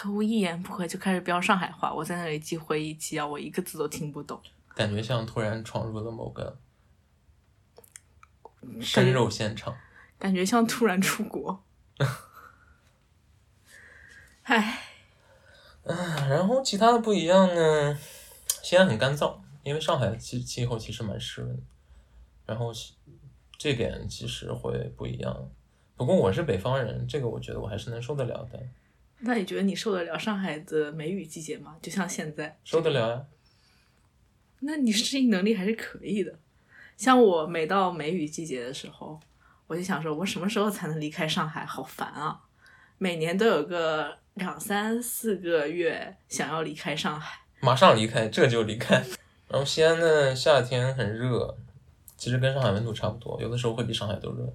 [0.00, 4.40] 客户一言不合就开始飙上海话，我在那里记会议纪要，我一个字都听不懂。
[4.74, 6.56] 感觉像突然闯入了某个
[8.80, 9.76] 生肉现场，
[10.18, 11.62] 感觉像突然出国。
[14.44, 14.84] 唉，
[15.84, 15.94] 啊，
[16.30, 17.98] 然后其他的不一样呢？
[18.62, 21.62] 西安很干燥，因为上海气气候其实蛮湿润的，
[22.46, 22.72] 然后
[23.58, 25.50] 这点其实会不一样。
[25.94, 28.58] 不过我是北方人，这个我觉得我还是能受得了的。
[29.20, 31.76] 那你觉得你受得了上海的梅雨季节吗？
[31.80, 33.24] 就像现在，受得了呀。
[34.60, 36.38] 那你适应能力还是可以的。
[36.96, 39.20] 像我每到梅雨季节的时候，
[39.66, 41.64] 我就想说，我什么时候才能离开上海？
[41.64, 42.40] 好烦啊！
[42.98, 44.18] 每年都有个。
[44.34, 49.04] 两三四个月想要离开上海，马上离开，这就离开。
[49.48, 51.58] 然后西安的夏天很热，
[52.16, 54.54] 其实跟上海温度差不多，有的时候会比上海都热，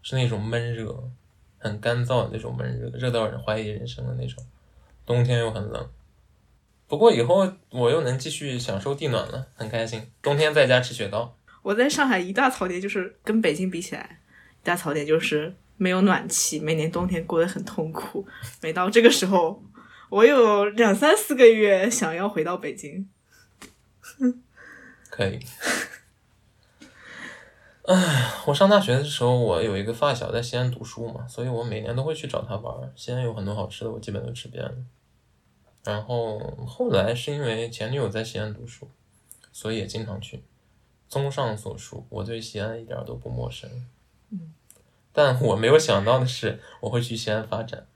[0.00, 1.10] 是那种闷热，
[1.66, 4.44] 很干燥的那种闷热，热到人怀疑人生的那种。
[5.04, 5.88] 冬天又很冷，
[6.86, 10.10] 不过以后我又能继续享受地暖了，很开心。
[10.22, 11.36] 冬天在家吃雪糕。
[11.62, 14.20] 我在上海一大槽点就是跟北京比起来，
[14.62, 15.54] 一大槽点就是。
[15.78, 18.26] 没有暖气，每年冬天过得很痛苦。
[18.62, 19.62] 每到这个时候，
[20.08, 23.06] 我有两三四个月想要回到北京。
[25.10, 25.38] 可以。
[27.86, 32.92] 唉，我上大学的时候，我有一个发小在西安读书嘛，所以我每年都会去找他玩。
[32.96, 34.74] 西安有很多好吃的，我基本都吃遍了。
[35.84, 38.90] 然后后来是因为前女友在西安读书，
[39.52, 40.42] 所以也经常去。
[41.08, 43.70] 综上所述，我对西安一点都不陌生。
[44.30, 44.52] 嗯。
[45.14, 47.86] 但我没有想到的是，我会去西安发展，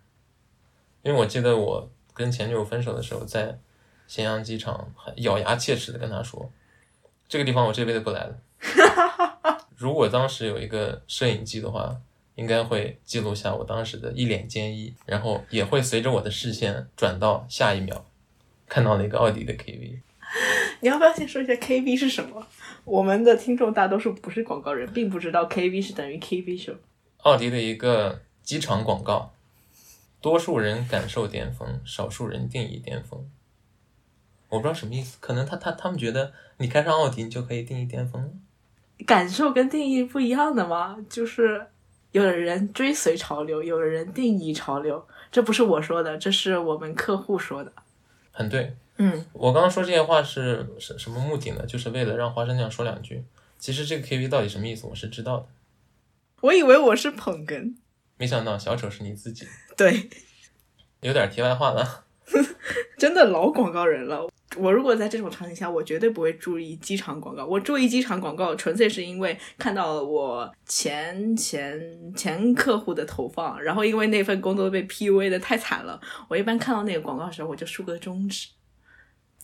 [1.03, 3.59] 因为我记得我跟前女友分手的时候，在
[4.07, 6.53] 咸阳机场咬牙切齿的跟她说
[7.29, 8.39] ：“这个地方我这辈子不来了。
[9.81, 11.99] ”如果当时有一个摄影机的话，
[12.35, 18.05] 应该会记录下我当时的一脸坚毅，然后也会随着我的视线转到下一秒，
[18.69, 20.01] 看到了一个奥迪的 KV。
[20.81, 22.47] 你要不要先说一下 KV 是什么？
[22.85, 26.77] 我们的听众大多数不是广告人，并不知道 KV 是等于 KV show。
[27.23, 29.33] 奥迪的一个机场广告，
[30.21, 33.27] 多数人感受巅峰，少数人定义巅峰。
[34.51, 38.41] 我不知道什么意思，可能他他他们觉得你开上奥迪，你就可以定义巅峰。
[39.07, 40.97] 感受跟定义不一样的吗？
[41.09, 41.67] 就是
[42.13, 47.73] 有的人追随潮流，有的人定义潮流，这不是我说的，这是我们客户说的。
[48.33, 51.65] 很对，嗯，我刚刚说这些话是什什么目的呢？
[51.67, 53.25] 就是为了让花生酱说两句。
[53.59, 55.47] 其实这个 KV 到底什么意思，我是知道的。
[56.41, 57.75] 我以为我是捧哏，
[58.17, 59.47] 没想到小丑是你自己。
[59.77, 60.09] 对，
[61.01, 62.05] 有点题外话了。
[63.01, 64.29] 真的老广告人了。
[64.57, 67.47] 我如果在这种场景下，我绝对不会注意机场广告。
[67.47, 71.81] 我注意机场广告，纯粹是因为看到了我前前
[72.15, 75.99] 前客户的投放，然后因为那份工作被 PUA 的太惨了。
[76.29, 78.49] 我一般看到那个广告的时候，我就竖个中指。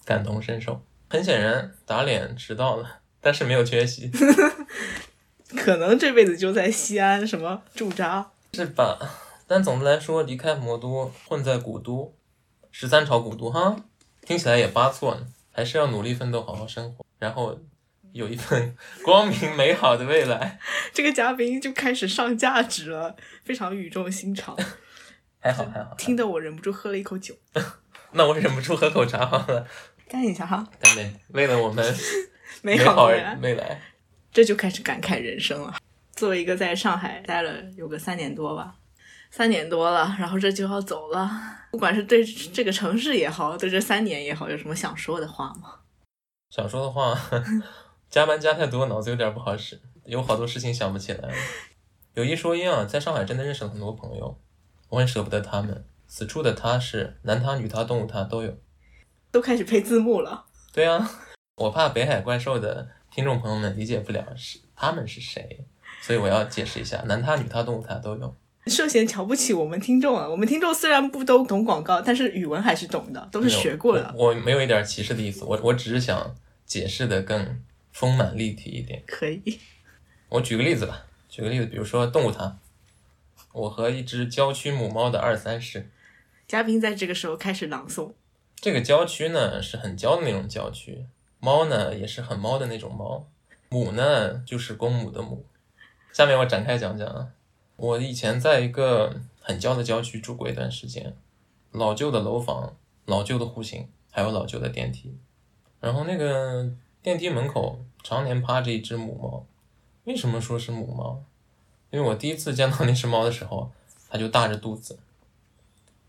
[0.04, 0.82] 感同身受。
[1.08, 4.10] 很显然，打脸迟到了，但是没有缺席。
[5.56, 8.98] 可能这辈子就在西安什么驻扎是吧？
[9.46, 12.12] 但总的来说，离开魔都，混在古都，
[12.78, 13.74] 十三朝古都哈，
[14.20, 15.26] 听起来也八错呢。
[15.50, 17.58] 还是要努力奋斗，好好生活，然后
[18.12, 20.60] 有一份 光明美好的未来。
[20.92, 24.54] 这个嘉宾就开始上价值了，非常语重心长。
[25.40, 27.34] 还好还好，听得我忍不住喝了一口酒。
[28.12, 29.66] 那我忍不住喝口茶好了。
[30.06, 30.68] 干一下哈。
[30.78, 31.10] 干杯！
[31.28, 31.82] 为了我们
[32.60, 33.80] 美好的未来。
[34.30, 35.78] 这就开始感慨人生了。
[36.14, 38.74] 作为一个在上海待了有个三年多吧，
[39.30, 41.30] 三年多了，然后这就要走了。
[41.70, 45.80] 不管是对这个城市也好，对这三年也好，有什么想说的话吗？
[46.48, 47.18] 想说的话，
[48.08, 51.34] 加班加太多，脑子有点不好使，有好多事情想不起来。
[52.14, 54.38] 有一说一啊，在上海真的认识了很多朋友，
[54.88, 55.84] 我很舍不得他们。
[56.06, 58.56] 此处的他是男他、女他、动物他都有，
[59.30, 60.46] 都开始配字幕了。
[60.72, 61.10] 对啊，
[61.56, 65.66] 我怕北海怪兽的听众朋友们理解不了是他们是谁，
[66.00, 68.34] 所以我要解释一下，男他、女他、动物他都有。
[68.66, 70.28] 涉嫌瞧不起我们听众啊！
[70.28, 74.12] 我们听众虽然不都懂广告，但是语文还是懂的，都是学过的。
[74.16, 79.02] 我没有一点歧视的意思，我我只是想解释的更丰满立体一点。
[79.06, 79.60] 可以，
[80.28, 82.58] 我举个例子吧，举个例子，比如说动物它，
[83.52, 85.88] 我和一只郊区母猫的二三事。
[86.48, 88.14] 嘉宾在这个时候开始朗诵。
[88.56, 91.06] 这个郊区呢是很郊的那种郊区，
[91.38, 93.28] 猫呢也是很猫的那种猫，
[93.68, 95.46] 母呢就是公母的母。
[96.12, 97.28] 下面我展开讲讲啊。
[97.76, 101.14] 我以前在一个很郊的郊区住过一段时间，
[101.72, 105.14] 老旧的楼房、老旧的户型，还有老旧的电梯。
[105.78, 106.70] 然后那个
[107.02, 109.44] 电梯门口常年趴着一只母猫。
[110.04, 111.22] 为什么说是母猫？
[111.90, 113.70] 因为我第一次见到那只猫的时候，
[114.08, 114.98] 它就大着肚子。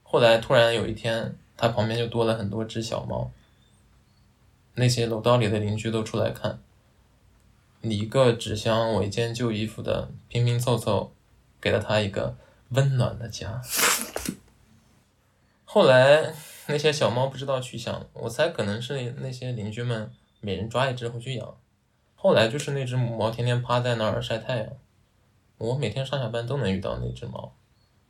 [0.04, 3.30] 后来突然有一天，它旁边就多了很多只小猫。
[4.76, 6.60] 那些楼道里的邻居都出来看，
[7.82, 11.12] 你一个纸箱我一件旧衣服的拼拼凑凑。
[11.60, 12.36] 给了他一个
[12.70, 13.62] 温暖的家。
[15.66, 16.34] 后来
[16.68, 21.58] 那些小猫不知道去向，我猜可能是那些邻居们每人抓一只回去养。
[22.16, 24.68] 后来就是那只母猫天天趴在那儿晒太阳，
[25.58, 27.54] 我每天上下班都能遇到那只猫，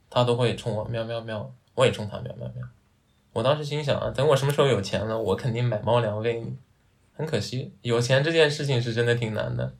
[0.10, 2.66] 它都会冲我喵喵喵，我也冲它喵喵喵。
[3.34, 6.58] 我当时心想啊，等我什么时候有钱了，我肯定买猫粮喂你。
[7.14, 9.74] 很可惜，有钱这件事情是真的挺难的。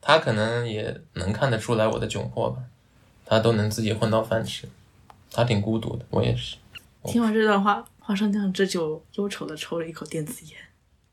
[0.00, 2.64] 它可能也能看得出来我的窘迫吧。
[3.28, 4.66] 他都能自己混到饭吃，
[5.30, 6.56] 他挺孤独的，我也是。
[7.04, 10.56] 听完这段话，花生酱这就忧愁的抽了一口电子烟，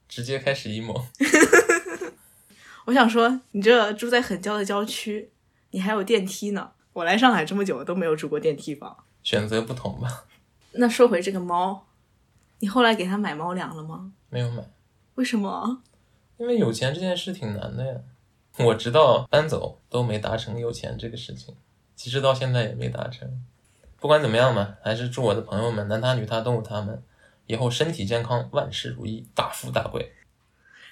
[0.08, 1.04] 直接开始 emo。
[2.86, 5.30] 我想说，你这住在很郊的郊区，
[5.72, 6.72] 你还有电梯呢。
[6.94, 9.04] 我来上海这么久都没有住过电梯房。
[9.22, 10.24] 选择不同吧。
[10.78, 11.86] 那说回这个猫，
[12.60, 14.14] 你后来给它买猫粮了吗？
[14.30, 14.64] 没有买。
[15.16, 15.82] 为什么？
[16.38, 18.00] 因为有钱这件事挺难的呀。
[18.58, 21.54] 我直到搬走都没达成有钱这个事情。
[21.96, 23.42] 其实到现在也没达成，
[24.00, 27.02] 不管怎么样嘛，还是祝我的朋友们，男他女他动物他们，
[27.48, 30.14] 以后身体健康，万事如意，大富大贵。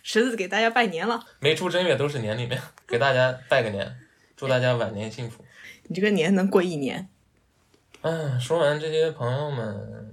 [0.02, 4.00] 侄子给大家拜年了，没出正月都是年里面，给大家拜个年，
[4.36, 5.46] 祝大家晚年幸福。
[5.84, 7.10] 你这个年能过一年？
[8.02, 10.12] 嗯，说完这些朋友们，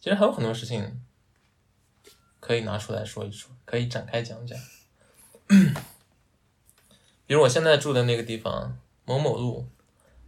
[0.00, 1.00] 其实还有很多事情
[2.40, 4.58] 可以拿出来说一说，可以展开讲讲。
[7.26, 8.78] 比如我现在住的那个地方。
[9.04, 9.66] 某某路，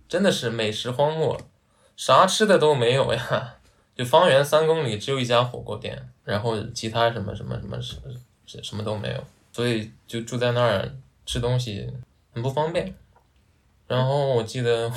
[0.08, 1.40] 真的是美食荒漠，
[1.96, 3.56] 啥吃的都没有呀！
[3.94, 7.96] 就方圆三公里只有一家火锅店，然后其他什么什么什么什
[8.44, 10.92] 什什么都没有，所以就住在那儿
[11.24, 11.88] 吃东西
[12.32, 12.94] 很不方便。
[13.86, 14.90] 然后我记得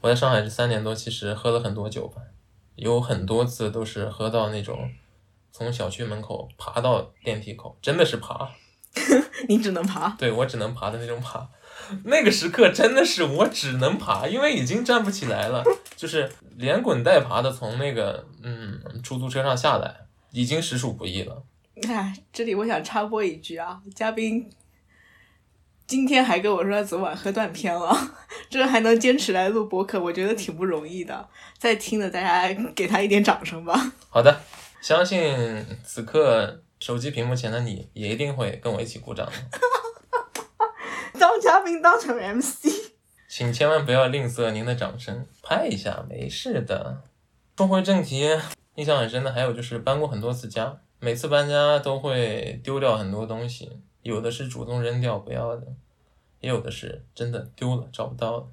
[0.00, 2.22] 我在上海这三年多，其实喝了很多酒吧，
[2.76, 4.90] 有很多次都是喝到那种
[5.52, 8.50] 从小区门口爬到电梯口，真的是爬。
[9.48, 10.16] 你只能爬？
[10.18, 11.46] 对我只能爬的那种爬。
[12.04, 15.62] 那个时刻真的是我只能爬，因为已经站不起来了，
[15.96, 19.94] 就是连滚带爬的从那个嗯出租车上下来，
[20.32, 21.42] 已经实属不易了。
[21.88, 24.50] 哎，这里我想插播一句啊，嘉宾
[25.86, 27.96] 今天还跟我说他昨晚喝断片了，
[28.48, 31.28] 这还能坚持来录播客，我觉得挺不容易的。
[31.58, 33.92] 在听的大家给他一点掌声吧。
[34.08, 34.40] 好的，
[34.80, 39.28] 相信此刻手机屏幕前的你也一定会跟我一起鼓掌。
[41.40, 42.66] 当嘉宾当成 MC，
[43.26, 47.02] 请千万不要吝啬您的掌声，拍一下没事的。
[47.56, 48.28] 说回正题，
[48.74, 55.66] 印象很深的还有就是搬过很多次家，每次搬家都会丢掉很多东西，有的是主动扔掉不要的，
[56.40, 58.48] 也有的是真的丢了找不到了。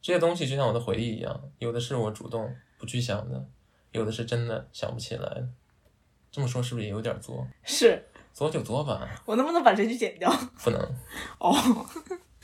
[0.00, 3.46] 这些东西就像我的回忆一样，有的是我主动不去想的，
[3.92, 5.46] 有的是真的想不起来的。
[6.32, 7.46] 这么说是不是也有点作？
[7.64, 8.02] 是。
[8.36, 10.30] 做就做吧，我能不能把这句剪掉？
[10.62, 10.78] 不能。
[11.40, 11.56] 哦，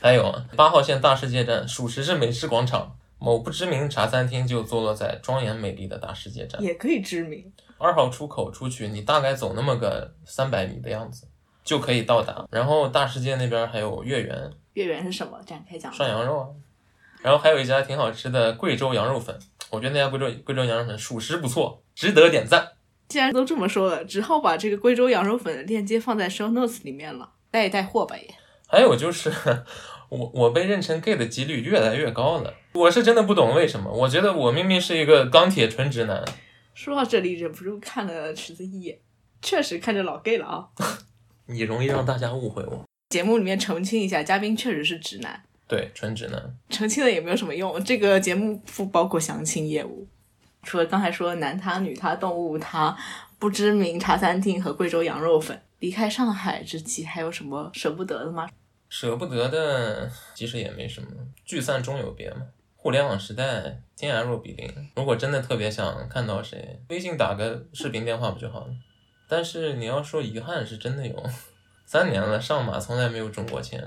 [0.00, 6.62] 还有啊八号线大世界站，属实是美食广场，某不知名茶餐厅就坐落在庄严美丽的大世界站。
[6.62, 7.52] 也可以知名。
[7.76, 11.28] 二号出口出去，你大概走那么个三百米的样子，
[11.62, 12.46] 就可以到达。
[12.50, 14.50] 然后大世界那边还有月圆。
[14.72, 15.38] 月圆是什么？
[15.44, 15.92] 展开讲。
[15.92, 16.48] 涮羊肉啊。
[17.20, 19.38] 然后还有一家挺好吃的贵州羊肉粉，
[19.68, 22.66] 我觉得那家贵州贵州羊肉粉属实不错，值得点赞。
[23.08, 28.34] 既然都这么说了，只好把这个贵州羊肉粉的链接放在 show notes 里面了，带一带货吧也。
[28.66, 29.30] 还有就是，
[30.08, 32.54] 我我被认成 gay 的几率越来越高了。
[32.72, 36.24] 我是真的不懂为什么，我觉得我明明是一个钢铁纯直男。
[36.74, 38.98] 说到这里，忍不住看了池子一眼，
[39.42, 40.68] 确实看着老 gay 了啊。
[41.44, 42.84] 你容易让大家误会我。
[43.10, 46.56] 节目里面澄清一下，嘉宾确实是直男，对，纯直男。
[46.70, 47.84] 澄清了也没有什么用。
[47.84, 50.08] 这个节目不包括相亲业务，
[50.62, 52.96] 除了刚才说男他、女他、动物他、
[53.38, 55.60] 不知名茶餐厅和贵州羊肉粉。
[55.80, 58.48] 离开上海之际，还有什么舍不得的吗？
[58.88, 61.08] 舍不得的其实也没什么，
[61.44, 62.46] 聚散终有别嘛。
[62.76, 64.70] 互联网时代，天涯若比邻。
[64.94, 68.74] 如果真的特别想看到谁，微信打个视频电话不就好了？
[69.28, 71.20] 但是你要说遗憾，是真的有。
[71.84, 73.82] 三年了，上马从来没有中过签。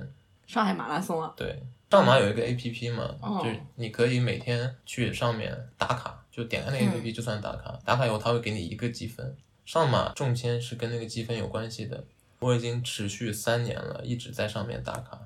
[0.47, 9.33] 上海马拉松啊，对，上马有一个 A P P 嘛，哦就是你可以每天去上面打卡，就点开那个 A P P 就算打卡，打卡以后它会给你一个积分。
[9.63, 12.03] 上马中签是跟那个积分有关系的。
[12.39, 15.17] 我已经持续三年了，一直在上面打卡，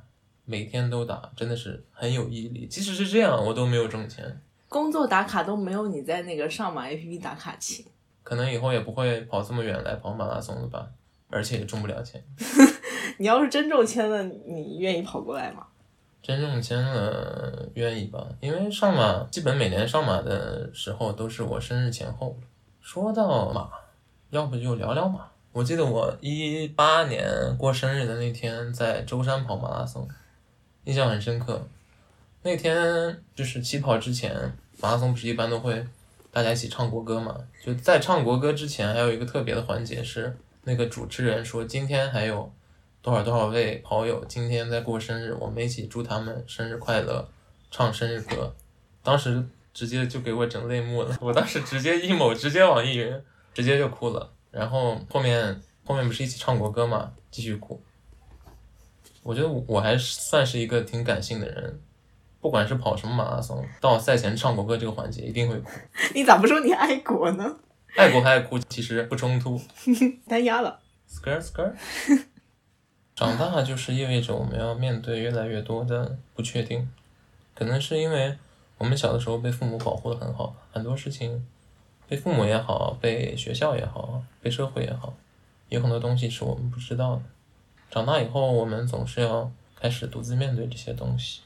[0.45, 2.67] 每天都打，真的是很有毅力。
[2.67, 4.39] 即使是这样，我都没有中签。
[4.67, 7.83] 工作打卡都没有你在那个上马 APP 打卡勤。
[8.21, 10.87] 可能以后也不会跑这么远来跑马拉松了吧，
[11.31, 12.23] 而且也中不了签。
[13.17, 15.65] 你要是真中签了，你愿意跑过来吗？
[16.21, 18.27] 真中签了，愿意吧？
[18.41, 22.37] 因为上马基本每年上马的时候都是我生日前后。
[22.81, 23.69] 说到马，
[24.29, 25.27] 要不就聊聊马。
[25.51, 27.25] 我记得我一八年
[27.57, 30.07] 过生日的那天在舟山跑马拉松，
[30.83, 31.67] 印象很深刻。
[32.43, 35.85] 那天就是起跑之前，马拉松不是一般都会
[36.31, 37.35] 大家一起唱国歌嘛？
[37.63, 42.51] 就在唱国歌之前，还有一个特别的环节是，那个主持人说今天还有
[43.01, 47.29] 多少多少位跑友今天在过生日，我们一起祝他们生日快乐，
[47.71, 48.53] 唱生日歌。
[49.01, 49.43] 当时
[49.73, 53.21] 直接就给我整泪目了，我当时直接 emo，直接网易云，
[53.53, 54.33] 直接就哭了。
[54.51, 57.81] 然后后面后面不是一起唱国歌嘛，继续哭。
[59.23, 61.79] 我觉得我我还算是一个挺感性的人，
[62.41, 65.71] 不管是跑什么马拉松，到赛前唱国歌这个环节一定会哭。
[66.13, 67.57] 你咋不说你爱国呢？
[67.95, 69.59] 爱国和爱哭其实不冲突。
[70.27, 70.79] 单压了。
[71.09, 71.73] skr skr。
[73.19, 76.89] 长大就是意味着我们要面对越来越多的不确定，
[77.53, 78.37] 可能是因为
[78.77, 81.45] 我们小的时候被父母保护的很好，很多事情
[82.07, 85.13] 被父母也好，被学校也好，被社会也好，
[85.67, 87.23] 有很多东西是我们不知道的。
[87.91, 91.41] 长大以后，我们总是要开始独自面对这些东西。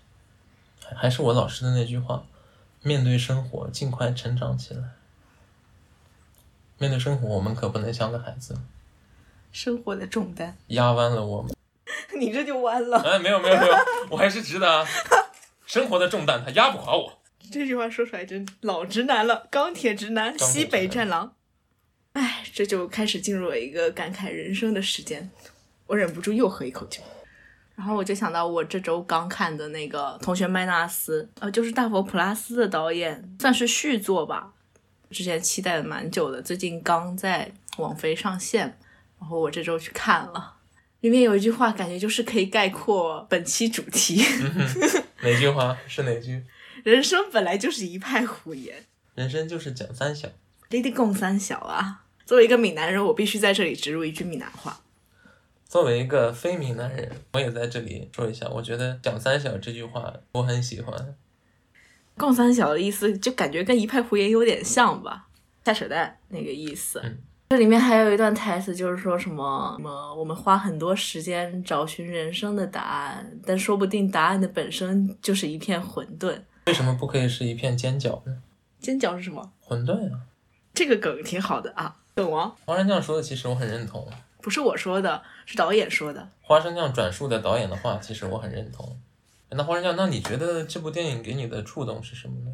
[0.85, 2.23] 还还是我老师的那句话：
[2.83, 4.91] 面对生活，尽快成长起来。
[6.77, 8.59] 面对生活，我们可不能像个孩子，
[9.51, 11.51] 生活的重担，压弯了我们。
[12.17, 12.99] 你这就弯了。
[12.99, 13.73] 哎，没有没有没有，
[14.09, 14.85] 我还是直的啊。
[15.65, 17.19] 生活的重担它压不垮我。
[17.51, 21.35] 这句话说出来真老直男了，钢铁直男，直男西北战狼。
[22.13, 25.31] 哎，这就开始进入了一个感慨人生的时间，
[25.87, 27.01] 我忍不住又喝一口酒。
[27.75, 34.53] 然后我就想到我这周刚看的那个《同学麦纳斯》，呃，就是大佛普拉斯的导演，算是续作吧。
[35.09, 38.77] 之前期待了蛮久的，最近刚在网飞上线，
[39.19, 40.53] 然后我这周去看了。
[41.03, 44.23] 里面有一句话，感觉就是可以概括本期主题：
[45.21, 46.41] 哪句话是哪句？
[46.85, 48.85] 人生本来就是一派胡言。
[49.13, 50.29] 人生就是讲三小。
[50.69, 52.05] 离地共三小啊！
[52.25, 54.79] 作为一个闽南人，我必须在这里植入一句闽南话。
[55.67, 61.17] 作为一个非闽南人，我也在这里说一下，我觉得讲三小这句话我很喜欢。
[62.17, 65.27] 共三小的意思就感觉跟一派胡言有点像吧，
[65.65, 67.01] 瞎扯淡那个意思。
[67.03, 67.17] 嗯
[67.53, 76.35] 这里面还有一段台词，就是说什么什么，我们花很多时间找寻人生的答案，但说不定答案的本身就是一片混沌。
[76.65, 78.41] 为什么不可以是一片煎饺呢？
[78.79, 79.51] 煎饺是什么？
[79.63, 80.21] 馄饨啊！
[80.73, 84.09] 这个梗挺好的啊，梗王花生酱说的其实我很认同，
[84.41, 86.27] 不是我说的，是导演说的。
[86.41, 88.99] 花生酱转述的导演的话，其实我很认同。
[89.51, 92.51] 那花生酱，那你觉得这部电影给你的触动是什么呢？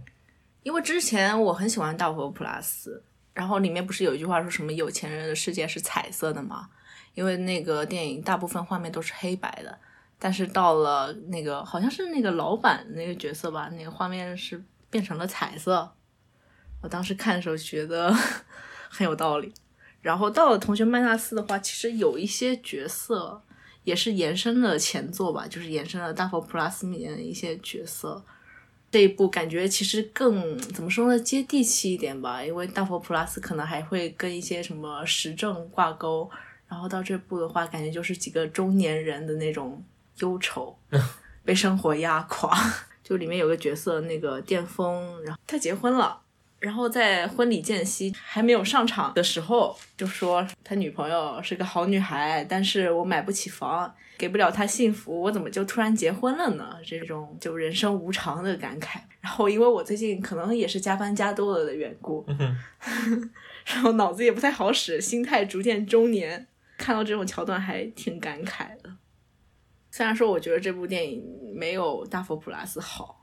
[0.63, 3.01] 因为之前我很喜欢大佛普拉斯，
[3.39, 6.67] 然后里面不是有一句话说什么有钱人的世界是彩色的吗？
[7.13, 9.79] 因为那个电影大部分画面都是黑白的，
[10.19, 15.89] 但是到了那个好像是那个老板那个角色吧，那个画面是变成了彩色。
[16.81, 18.13] 我当时看的时候觉得
[18.91, 19.53] 很有道理。
[20.01, 23.41] 然后到了同学麦纳斯的话，其实有一些角色
[23.85, 28.21] 也是延伸了前作吧，就是延伸了大佛普拉斯里面的一些角色。
[28.91, 36.29] 这一部感觉其实更怎么说呢，接地气一点吧，因为大佛普拉斯可能还会跟一些什么时政挂钩，
[36.67, 39.83] 然后到这部的话，感觉就是几个中年人的那种
[40.19, 40.77] 忧愁，
[41.43, 42.57] 被生活压垮。
[43.03, 46.21] 就里面有个角色，那个电风，然后他结婚了，
[46.59, 56.75] 然后在婚礼间隙还没有上场的时候，就说他女朋友是个好女孩，但是我买不起房，给不了她幸福，我怎么就突然结婚了呢？
[56.85, 58.99] 这种就人生无常的感慨。
[59.21, 62.25] 然后因为我最近可能也是加班加多了的缘故，
[63.65, 66.47] 然后脑子也不太好使，心态逐渐中年，
[66.77, 68.89] 看到这种桥段还挺感慨的。
[69.91, 71.23] 虽然说我觉得这部电影
[71.55, 73.18] 没有《大佛普拉斯》好。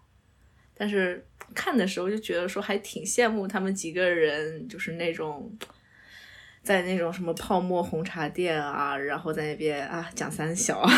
[0.76, 1.24] 但是
[1.54, 5.50] 看的时候就觉得说还挺羡慕他们几个人，就是那种
[6.62, 10.90] 在那种什么泡沫红茶店啊，然后在那边啊讲三小啊，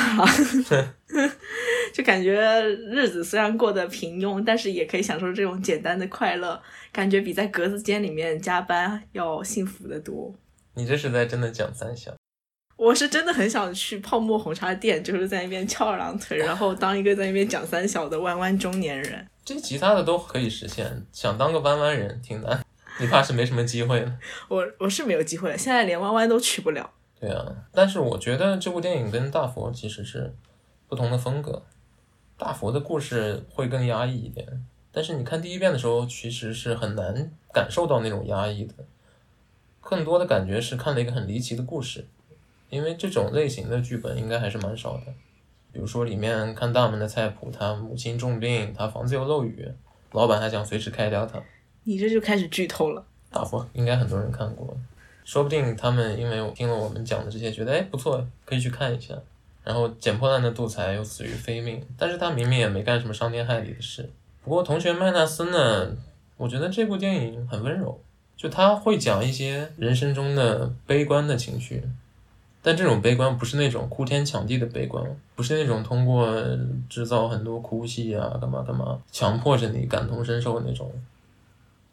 [1.93, 6.61] 就感觉日子虽然过得平庸，但是也可以享受这种简单的快乐，
[6.91, 10.35] 感觉比在格子间里面加班要幸福的多。
[10.75, 12.17] 你这是在真的讲三小？
[12.77, 19.27] 我是真的很想去泡沫红茶店，就是在那边翘二郎腿，然后当一个在那边讲三小的弯弯中年人。
[19.49, 22.63] 这其他的都可以实现，想当个弯弯人挺难，
[23.01, 24.19] 你怕是没什么机会了。
[24.49, 26.91] 我我是没有机会了，现在连弯弯都去不了。
[27.19, 30.35] 对啊，但是我觉得这部电影跟大佛其实是
[30.87, 31.63] 不同的风格。
[32.37, 38.75] 大佛的故事会更压抑一点，但是你看第一遍的时候，其实是很难感受到那种压抑的，
[39.81, 42.07] 更多的感觉是看了一个很离奇的故事，
[42.69, 45.05] 因为这种类型的剧本应该还是蛮少的。
[45.73, 49.67] 比如说里面看大门的菜谱，他母亲重病，他房子又漏雨，
[50.13, 51.41] 老板还想随时开掉他。
[51.85, 53.05] 你这就开始剧透了。
[53.31, 54.77] 大伙应该很多人看过，
[55.25, 59.15] 说不定他们因为我听了我们讲的这些，觉得哎不错，可以去看一下。
[59.65, 64.09] 然后捡破烂的杜才又死于非命，但是他明明也没干什么伤天害理的事。
[64.43, 65.95] 不过同学麦纳斯呢，
[66.39, 68.01] 我觉得这部电影很温柔，
[68.35, 71.83] 就他会讲一些人生中的悲观的情绪。
[72.69, 75.03] 但这种悲观不是那种哭天抢地的悲观，
[75.35, 76.31] 不是那种通过
[76.87, 80.93] 制造很多哭戏啊，干嘛干嘛，强迫着你感同身受那种，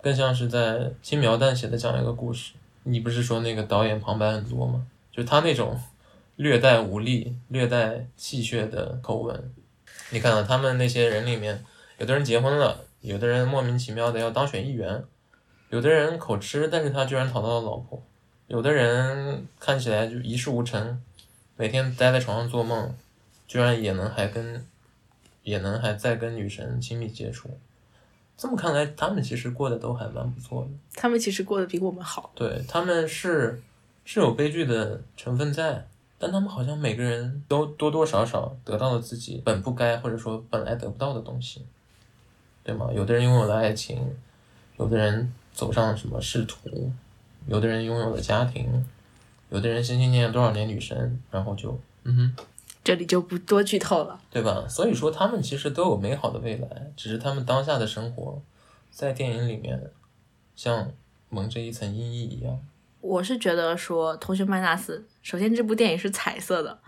[0.02, 2.56] 更像是在轻描淡写的讲一个故事。
[2.84, 4.86] 你不是说那个导演旁白很多吗？
[5.14, 5.80] 就他那种
[6.36, 9.54] 略带无力、略带戏谑的口吻。
[10.10, 11.64] 你看到他们那些人里面，
[12.00, 15.02] 有的人结婚了，有的人莫名其妙的要当选议员，
[15.70, 18.04] 有的人口吃，但是他居然讨到了老婆。
[18.48, 21.02] 有的人看起来就一事无成，
[21.58, 22.96] 每天待在床上做梦，
[23.48, 24.66] 居然也能还跟，
[25.44, 27.50] 也能还在跟女神亲密接触。
[28.38, 30.70] 这么看来，他们其实过得都还蛮不错的。
[30.94, 32.32] 他们其实过得比我们好。
[32.36, 33.62] 对，他们是
[34.04, 35.88] 是有悲剧的成分在，
[36.20, 41.66] 但他们好像每个人都多多少少得到了自己本不该或者说本来得不到的东西，
[42.64, 42.90] 对吗？
[42.94, 44.16] 有的人拥有了爱情，
[44.78, 46.92] 有的人走上了什么仕途。
[47.48, 48.86] 有的人拥有了家庭，
[49.50, 52.46] 有的人心心念念多少年女神，然后就嗯哼，
[52.84, 54.68] 这里就不多剧透了，对吧？
[54.68, 58.42] 所以说他们其实都有美好的未来，只是他们当下的生活
[58.90, 59.92] 在电影里面
[60.56, 60.92] 像
[61.30, 62.60] 蒙着一层阴翳一样。
[63.02, 66.80] 我是觉得说，同学麦纳斯，首先这部电影是彩色的，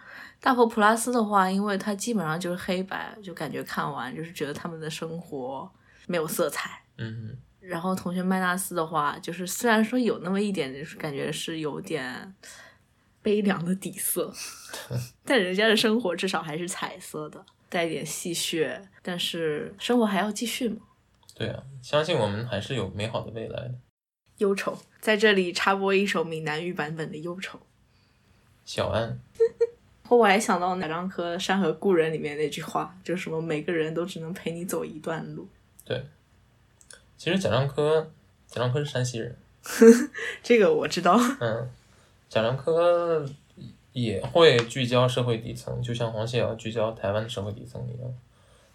[0.42, 5.70] 大佛普拉斯的话，因为它基本上就是黑白，就感觉看完就是觉得他们的生活
[6.08, 6.82] 没有色彩。
[6.98, 7.38] 嗯。
[7.68, 12.34] 然后同学麦纳斯的话，就是虽然说有那么一点，就是感觉是有点
[13.22, 14.34] 悲凉的底色，
[15.26, 20.78] 但人家的生活至少还是彩色的，带点戏谑，但是生活还要继续嘛。
[21.36, 23.76] 对啊，相信我们还是有美好的未来的。
[24.38, 27.60] 忧愁在这里插播一首闽南语版本的忧愁。
[28.64, 29.20] 小安。
[30.04, 35.48] 后我还想到贾樟柯《山河故人》里面那句话，就是什么每个人都只能陪你走一段路。
[35.84, 36.02] 对。
[37.18, 38.12] 其实贾樟柯，
[38.48, 39.36] 贾樟柯是山西人，
[40.44, 41.20] 这个我知道。
[41.40, 41.70] 嗯，
[42.30, 43.28] 贾樟柯
[43.92, 48.14] 也会聚焦社会底层，就像黄谢尧聚焦台湾的社会底层一样。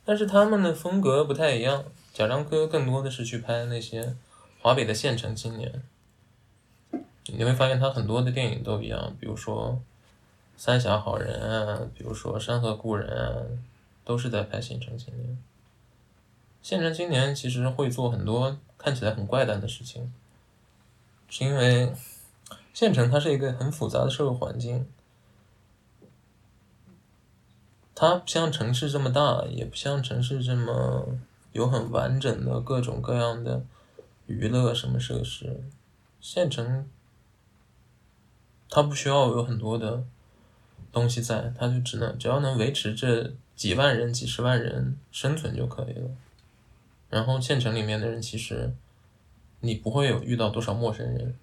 [0.04, 4.16] 但是他们的风格不太一样，贾樟柯更多的是去拍那些
[4.60, 5.82] 华北的县城青年。
[7.26, 9.80] 你会发现他很多的电影都一样，比如说
[10.60, 13.46] 《三峡好人》啊，比如说《山河故人》啊，
[14.04, 15.38] 都是在拍县城青年。
[16.62, 20.12] 县城青年其实会做很多看起来很怪诞的事情，
[21.28, 21.92] 是因为
[22.72, 24.86] 县城它是一个很复杂的社会环境，
[27.94, 31.18] 它不像城市这么大，也不像城市这么
[31.52, 33.64] 有很完整的各种各样的
[34.26, 35.64] 娱乐什么设施。
[36.20, 36.88] 县城
[38.70, 40.04] 它不需要有很多的
[40.92, 46.08] 东西在，它就只能只要能维持这几万人、几十万人生存就可以了。
[47.12, 48.72] 然后县城里面的人，其实
[49.60, 51.34] 你不会有遇到多少陌生人，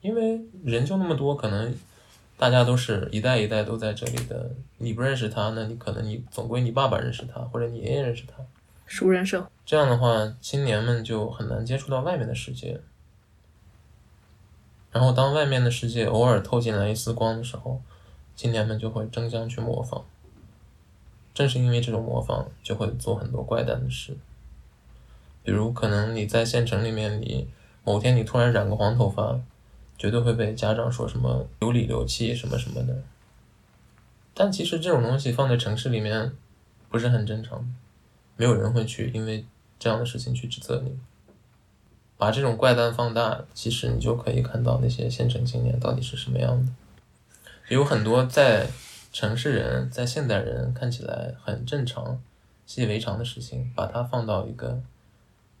[0.00, 1.74] 因为人就那么多，可能
[2.38, 4.50] 大家都是一代一代都在这里的。
[4.78, 8.42] 你不认识他，那你可能你总归你爸爸认识他，或者你爷爷认识他，
[8.86, 9.46] 熟人社会。
[9.66, 12.80] 这样的话，青年们就很难接触到外面的世界。
[14.90, 17.82] 然后，当外面的世界偶尔透进来一丝光的时候，
[18.34, 20.02] 青年们就会争相去模仿。
[21.34, 24.16] 正是因为这种模仿，就会做很多怪诞的事。
[25.48, 27.48] 比如，可能你在县城里面，你
[27.82, 29.40] 某天你突然染个黄头发，
[29.96, 32.94] 绝对会被家长说什么有理流气什么什么的。
[34.34, 36.32] 但其实这种东西放在城市里面，
[36.90, 37.66] 不是很正常，
[38.36, 39.46] 没有人会去因为
[39.78, 40.98] 这样的事情去指责你。
[42.18, 46.70] 把这种怪诞放大，其实你就可以看到那些县城青年到底是什么样的。
[47.70, 48.66] 有很多在
[49.14, 52.20] 城市人、在现代人看起来很正常、
[52.66, 54.82] 习以为常的事情，把它放到一个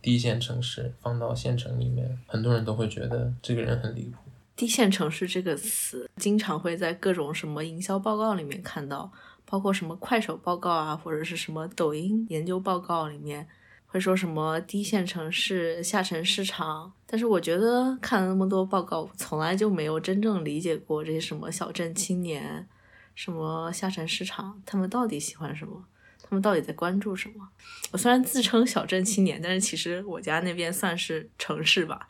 [0.00, 4.18] 低线城市，放到县城里面，很多人都会觉得这个人很离谱。
[4.56, 9.12] 低线城市这个词，经常会在各种什么营销报告里面看到，
[9.44, 13.46] 包括什么快手报告啊，或者是什么抖音研究报告里面。
[13.90, 22.68] 会说什么低线城市、下沉市场，但是我觉得看了那么多报告，从来就没有真正理解过这些什么小镇青年、
[23.14, 25.82] 什么下沉市场，他们到底喜欢什么，
[26.28, 27.48] 他们到底在关注什么。
[27.92, 32.06] 我虽然自称小镇青年，但是其实我家那边算是城市吧，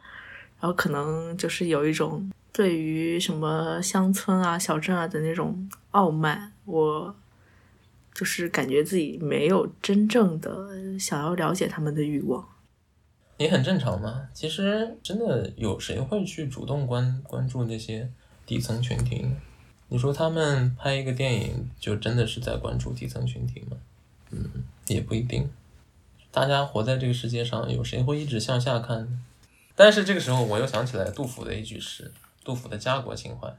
[0.60, 7.14] 然后可能就是有一种对于什么乡村啊、小镇啊的那种傲慢，我。
[8.14, 12.44] 就是感觉自己没有真正的想要了解他们的欲望，
[13.36, 14.28] 也很正常嘛。
[14.34, 18.10] 其实真的有谁会去主动关关注那些
[18.44, 19.24] 底层群体？
[19.86, 23.76] 你说他们拍一个电影，就真的是在关注底层群体吗？
[24.30, 25.50] 嗯，也不一定。
[26.30, 29.20] 大家活在这个世界上，有谁会一直向下看？
[29.74, 32.12] 但是这个时候，我又想起来杜甫的一句诗：
[32.44, 33.56] 杜甫的家国情怀，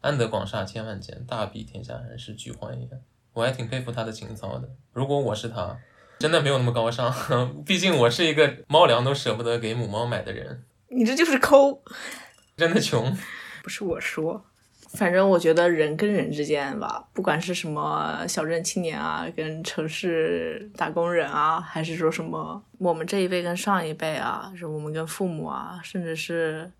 [0.00, 2.88] 安得广厦千万间，大庇天下寒士俱欢颜。
[3.32, 4.68] 我还挺佩服他的情操的。
[4.92, 5.78] 如果我是他，
[6.18, 7.14] 真的没有那么高尚。
[7.64, 10.64] 毕竟我是一个猫粮都舍不得给母猫买的人。
[10.88, 11.82] 你这就是抠，
[12.56, 13.16] 真的穷。
[13.62, 14.44] 不是我说，
[14.94, 26.70] 反正我觉得人跟人之间吧，不管是什么小镇青年啊，跟城市打工人啊，还是说什么我们这一辈跟上一辈啊，是我们跟父母啊，甚至是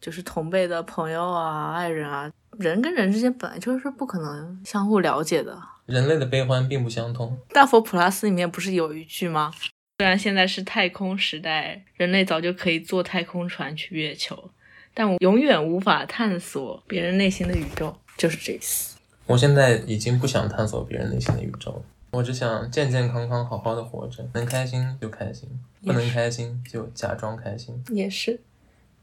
[0.00, 5.60] 就是同辈的朋友啊、爱人啊，人跟人之间本来就是不可能相互了解的。
[5.86, 7.38] 人类的悲欢并不相通。
[7.50, 9.52] 大佛普拉斯里面不是有一句吗？
[9.98, 14.50] 虽然现在是太空时代，人类早就可以坐太空船去月球，
[14.94, 18.96] 但我永远无法探索别人内心的宇宙，就是这意思。
[19.26, 25.48] 我现在已经不想探索别人内心的宇宙了，我只想健健康康、好好的活着，能开心就开心，
[25.84, 27.82] 不能开心就假装开心。
[27.90, 28.40] 也是，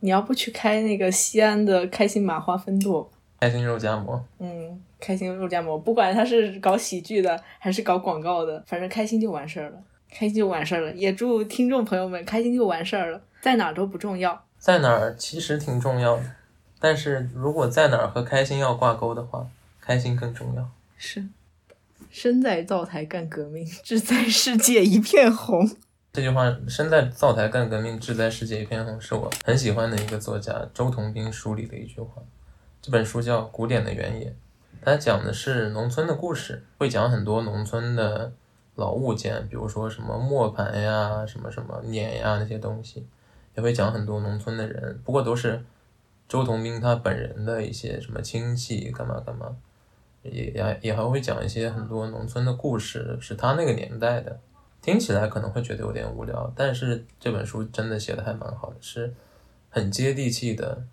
[0.01, 3.09] 你要不去开那个西安的开心麻花分舵？
[3.39, 9.81] 开心肉夹馍，嗯，开心肉夹馍，不管他是搞喜剧的还是搞广告的，反正开心就完事儿了，
[10.11, 10.93] 开心就完事儿了。
[10.93, 16.23] 也祝听众朋友们开心就完事儿了，在哪儿都不重要，在哪儿其实挺重要的，
[16.79, 19.47] 但是如果在哪儿和开心要挂钩的话，
[19.79, 20.69] 开心更重要。
[20.97, 21.25] 是，
[22.11, 25.69] 身在灶台干革命，志在世界一片红。
[26.11, 32.21] 这句话“身在灶台干革命，志在世界一片红”是我很喜欢的一个作家周桐兵书里的一句话。
[32.81, 34.27] 这本书叫《古典的原野》，
[34.81, 38.33] 它讲的是农村的故事，会讲很多农村的
[38.75, 43.05] 老物件，比如说什么磨盘呀、什么什么碾呀那些东西，
[43.59, 45.61] 也会讲很多农村的人，不过都是
[46.29, 49.55] 周同斌他本人的一些什么亲戚干嘛干嘛，
[50.23, 54.39] 也也也还会讲一些很多农村的故事，是他那个年代的，
[54.81, 59.13] 听起来可能会觉得有点无聊，但是这本书真的写的还蛮好的，是
[59.69, 60.83] 很接地气的。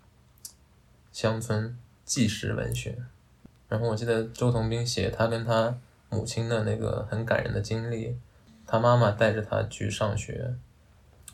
[1.13, 2.95] 乡村纪实文学，
[3.67, 5.75] 然后我记得周同斌写他跟他
[6.09, 8.15] 母亲的那个很感人的经历，
[8.67, 10.53] 他妈妈带着他去上学，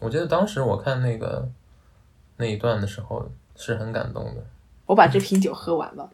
[0.04, 1.49] 我记得当时我看那个
[2.36, 3.26] 那一段的时候
[3.56, 4.45] 是很感动的。
[4.86, 6.10] 我把这瓶酒喝完了，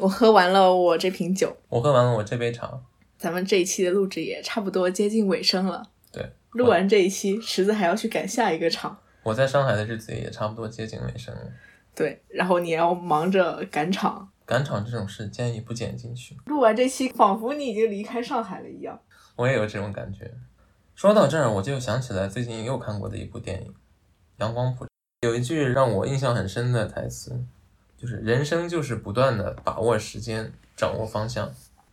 [0.00, 2.68] 我喝完了我这瓶酒，我喝完了我这杯茶。
[3.16, 5.88] 咱们这一期的录制也差不多接近尾声了。
[6.10, 8.98] 对，录完这一期，池子还要去赶下一个场。
[9.22, 11.42] 我在上海的日子也差不多接近尾声了。
[11.94, 16.36] 对，然后你要忙着赶场，赶场这种事建议不剪进去。
[16.46, 19.00] 录完这期，仿佛你已经离开上海了一样。
[19.36, 20.28] 我也有这种感觉。
[20.98, 23.68] 说到这儿，我就想起来最近又看过的一部电影
[24.38, 24.90] 《阳光普照》，
[25.28, 27.40] 有一句让我印象很深的台词，
[27.96, 31.48] 就是“人生就是不断的把握时间，掌握方向”。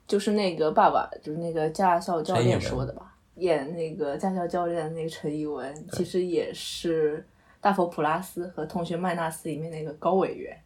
[0.08, 3.14] 就是那个爸爸，就是那个驾校教练说的吧？
[3.36, 7.24] 演那个驾校教练的那个陈以文，其实也是。
[7.62, 10.60] 大佛普拉斯和同学麦纳斯里面那个高委员，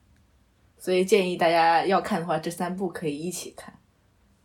[0.77, 3.73] 所以建议大家要看的话，这三部可以一起看。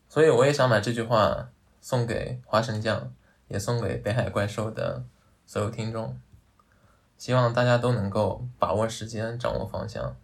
[0.08, 1.48] 所以我也想把这句话
[1.80, 3.12] 送给花生酱，
[3.48, 5.04] 也送给北海怪兽的
[5.46, 6.18] 所有听众。
[7.16, 10.16] 希望大家都能够把握时间，掌握方向，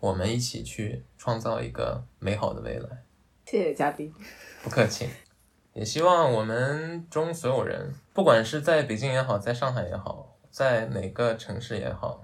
[0.00, 3.04] 我们一起去创造一个美好的未来。
[3.44, 4.12] 谢谢嘉宾，
[4.64, 5.08] 不客气。
[5.74, 12.22] 也希望我们中所有人，不管是在北京也好，在上海也好，在哪个城市也好，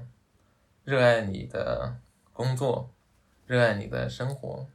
[0.84, 1.96] 热爱你的
[2.32, 2.88] 工作，
[3.46, 4.66] 热爱你的生活。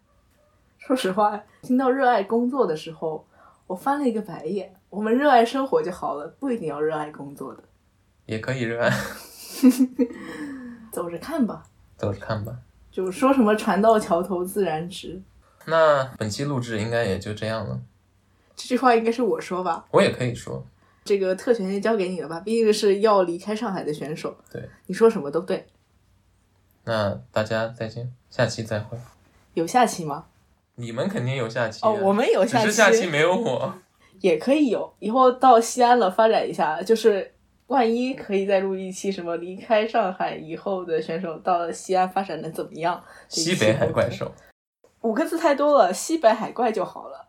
[0.77, 3.25] 说实话，听到热爱工作的时候，
[3.65, 4.75] 我翻了一个白眼。
[4.95, 7.61] 我们热爱生活就好了，不一定要热爱工作的。
[8.25, 8.89] 也可以热爱，
[10.89, 11.63] 走着看吧，
[11.97, 12.57] 走着看吧。
[12.89, 15.21] 就说什么船到桥头自然直。
[15.65, 17.77] 那本期录制应该也就这样了。
[18.55, 19.85] 这句话应该是我说吧？
[19.91, 20.65] 我也可以说。
[21.03, 22.39] 这个特权就交给你了吧？
[22.39, 24.33] 毕竟是要离开上海的选手。
[24.49, 25.67] 对，你说什么都对。
[26.85, 28.97] 那大家再见，下期再会。
[29.55, 30.27] 有下期吗？
[30.75, 33.75] 你们肯定有下期哦，我们有下期，只是下期没有我。
[34.21, 37.33] 也可以有，以后到西安了发展一下，就是
[37.67, 43.03] 万一可以再录一期什么离开上海以后的选手到了西安发展的怎么样？
[43.27, 44.31] 西北海怪兽，
[45.01, 47.27] 五个字太多了，西北海怪就好了。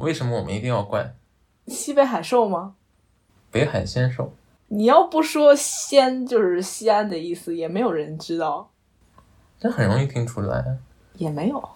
[0.00, 1.14] 为什么我们一定要怪？
[1.68, 2.74] 西北海兽吗？
[3.50, 4.32] 北海仙兽。
[4.68, 8.70] 你要不说仙就是西安的意思，也没有人知道。
[9.60, 10.78] 这很容易听出来。
[11.14, 11.68] 也没有。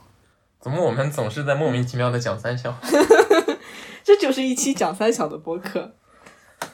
[0.58, 2.74] 怎么我们总是在莫名其妙的讲三小？
[4.10, 5.92] 这就是一期讲三小的播客，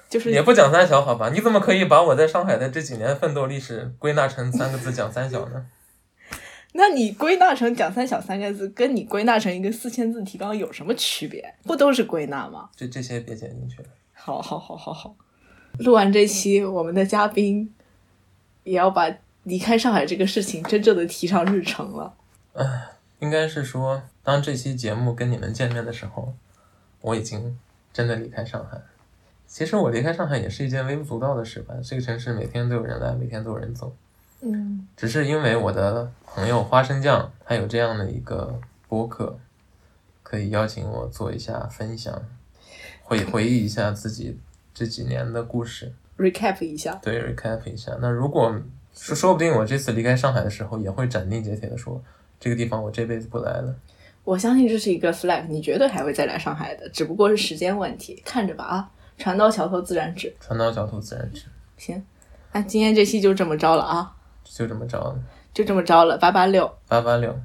[0.08, 1.28] 就是也不讲三小好吧？
[1.28, 5.66] 你怎么可以把我在上海的这几年奋斗历史归纳成三个字讲三小呢？
[6.72, 11.56] 那你归纳成讲三小三个字，跟你归纳成一个四千字提纲有什么区别？
[11.64, 12.70] 不都是归纳吗？
[12.74, 13.84] 这这些别剪进去。
[14.14, 15.14] 好好好好好，
[15.80, 17.70] 录完这期，我们的嘉宾
[18.64, 22.14] 也要把离开上海这个事情真正的提上日程了。
[22.54, 22.64] 唉，
[23.18, 26.32] 应该是说，当这期节目跟你们见面的时候。
[27.06, 27.56] 我已经
[27.92, 28.82] 真的离开上海。
[29.46, 31.72] 其实我离开上海也是一件微不足道的事吧。
[31.80, 33.94] 这个城市每天都有人来，每天都有人走。
[34.40, 34.88] 嗯。
[34.96, 39.38] 只是因为我的朋友花生酱，他有这样的一个播客，
[40.24, 42.20] 可以邀请我做一下分享，
[43.04, 44.36] 回回忆一下自己
[44.74, 45.92] 这几年的故事。
[46.18, 46.96] recap 一下。
[46.96, 47.96] 对，recap 一下。
[48.00, 48.52] 那如果
[48.92, 52.02] 说说不定我这次离开上海的时候，也会斩钉截铁的说，
[52.40, 53.76] 这个地方我这辈子不来了。
[54.26, 58.90] 我相信这是一个 flag，你绝对还会再来上海的，只不过是时间问题，看着吧啊！
[59.16, 61.44] 船到桥头自然直，船到桥头自然直。
[61.76, 62.04] 行，
[62.50, 64.12] 那今天这期就这么着了啊，
[64.42, 65.16] 就这么着了，
[65.54, 67.38] 就这么着了，八八六，八八六。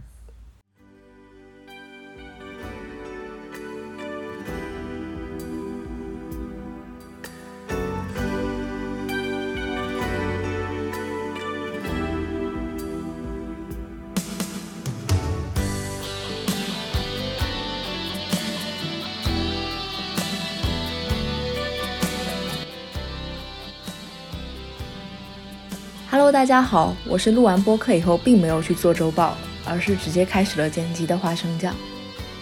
[26.22, 29.36] Hello，大家好，我是录完播客以后并没有去做周报，
[29.68, 31.74] 而是直接开始了剪辑的花生酱。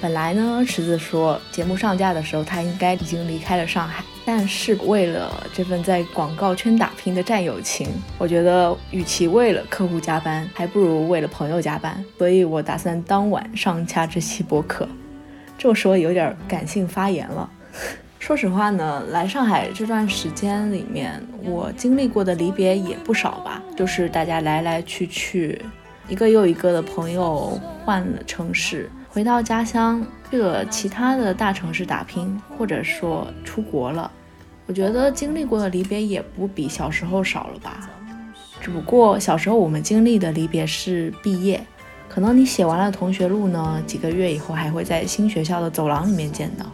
[0.02, 14.86] 本来呢，池子说节目上架的时候他应该已经离开了上海，但是为了这份在广告圈打拼的战友情，我觉得与其为了客户加班，还不如为了朋友加班，所以我打算当晚上架这期播客。
[15.58, 17.50] 这么说有点感性发言了。
[18.20, 23.64] 说实话呢，来上海这段时间里面，我经历过的离别也不少吧。
[23.76, 25.60] 就是大家来来去去，
[26.08, 34.12] 一个又一个的朋友换了城市，回到家乡，去了其他的大城市打拼，或者说出国了。
[34.68, 37.90] 我觉得经历过的离别也不比小时候少了吧。
[38.62, 41.66] 只不过小时候我们经历的离别是毕业，
[42.10, 46.66] 可能你写完了同学录呢，几个月以后还会在新学校的走廊里面见到。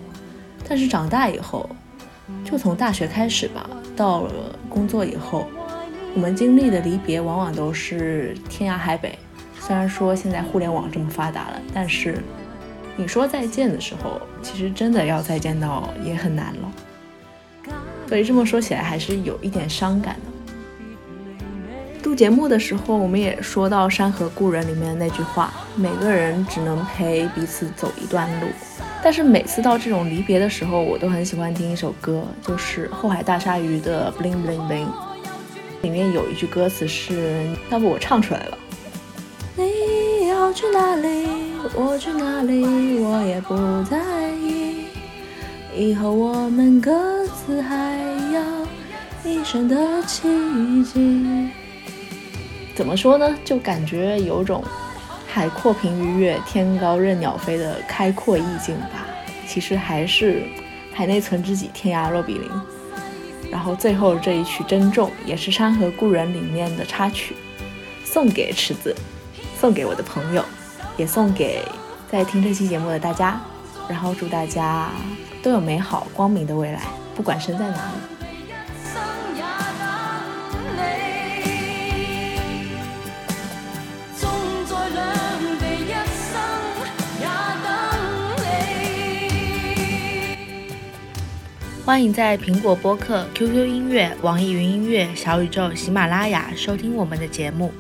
[0.68, 1.70] 但是长大以后，
[2.44, 5.48] 就从大学开始吧，到了工作以后，
[6.14, 9.18] 我们经历的离别往往都是天涯海北。
[9.60, 12.24] 虽然说现在互联网这么发达了，但是
[12.96, 16.72] 你说再见的时候，其实真的要再见到也很难了。
[18.08, 20.22] 所以这么说起来，还是有一点伤感的。
[22.04, 28.46] 录节目的时候，我们也说到《山河故人》里面的那句话：每个人只能陪彼此走一段路。
[29.06, 34.88] 但是每次到这种离别的时候，我都很喜欢听一首歌，就是后海大鲨鱼的《Bling Bling Bling》，
[35.84, 38.58] 里面有一句歌词是，要不我唱出来了。
[39.56, 41.28] 你要去哪里，
[41.76, 44.86] 我去哪里，我也不在意。
[45.78, 48.00] 以后我们各自还
[48.34, 48.42] 要
[49.24, 51.52] 一生的奇迹。
[52.74, 53.38] 怎么说呢？
[53.46, 54.64] 就感觉有种。
[55.36, 59.06] 海阔凭鱼跃，天高任鸟飞的开阔意境吧，
[59.46, 60.44] 其实还是
[60.94, 62.50] 海内存知己，天涯若比邻。
[63.52, 67.36] 然后最后这一曲《珍重》也是《山河故人》里面的插曲，
[68.06, 68.96] 送给池子，
[69.60, 70.42] 送给我的朋友，
[70.96, 71.62] 也送给
[72.10, 73.38] 在听这期节目的大家。
[73.90, 74.90] 然后祝大家
[75.44, 76.80] 都有美好光明的未来，
[77.14, 78.15] 不管身在哪里。
[91.86, 97.72] 欢迎在苹果播客、QQ 音乐、网易云音乐、小宇宙、喜马拉雅收听我们的节目。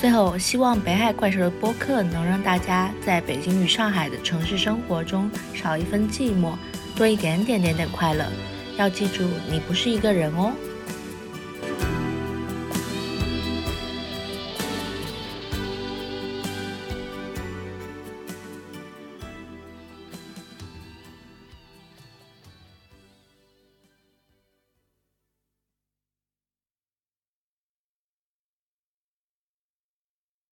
[0.00, 6.52] 最后，希望北海怪兽的播客能让大家在北京与上海的城市生活中少一分寂寞，
[6.94, 8.24] 多一点点点点快乐。
[8.76, 10.52] 要记住，你不是一个人哦。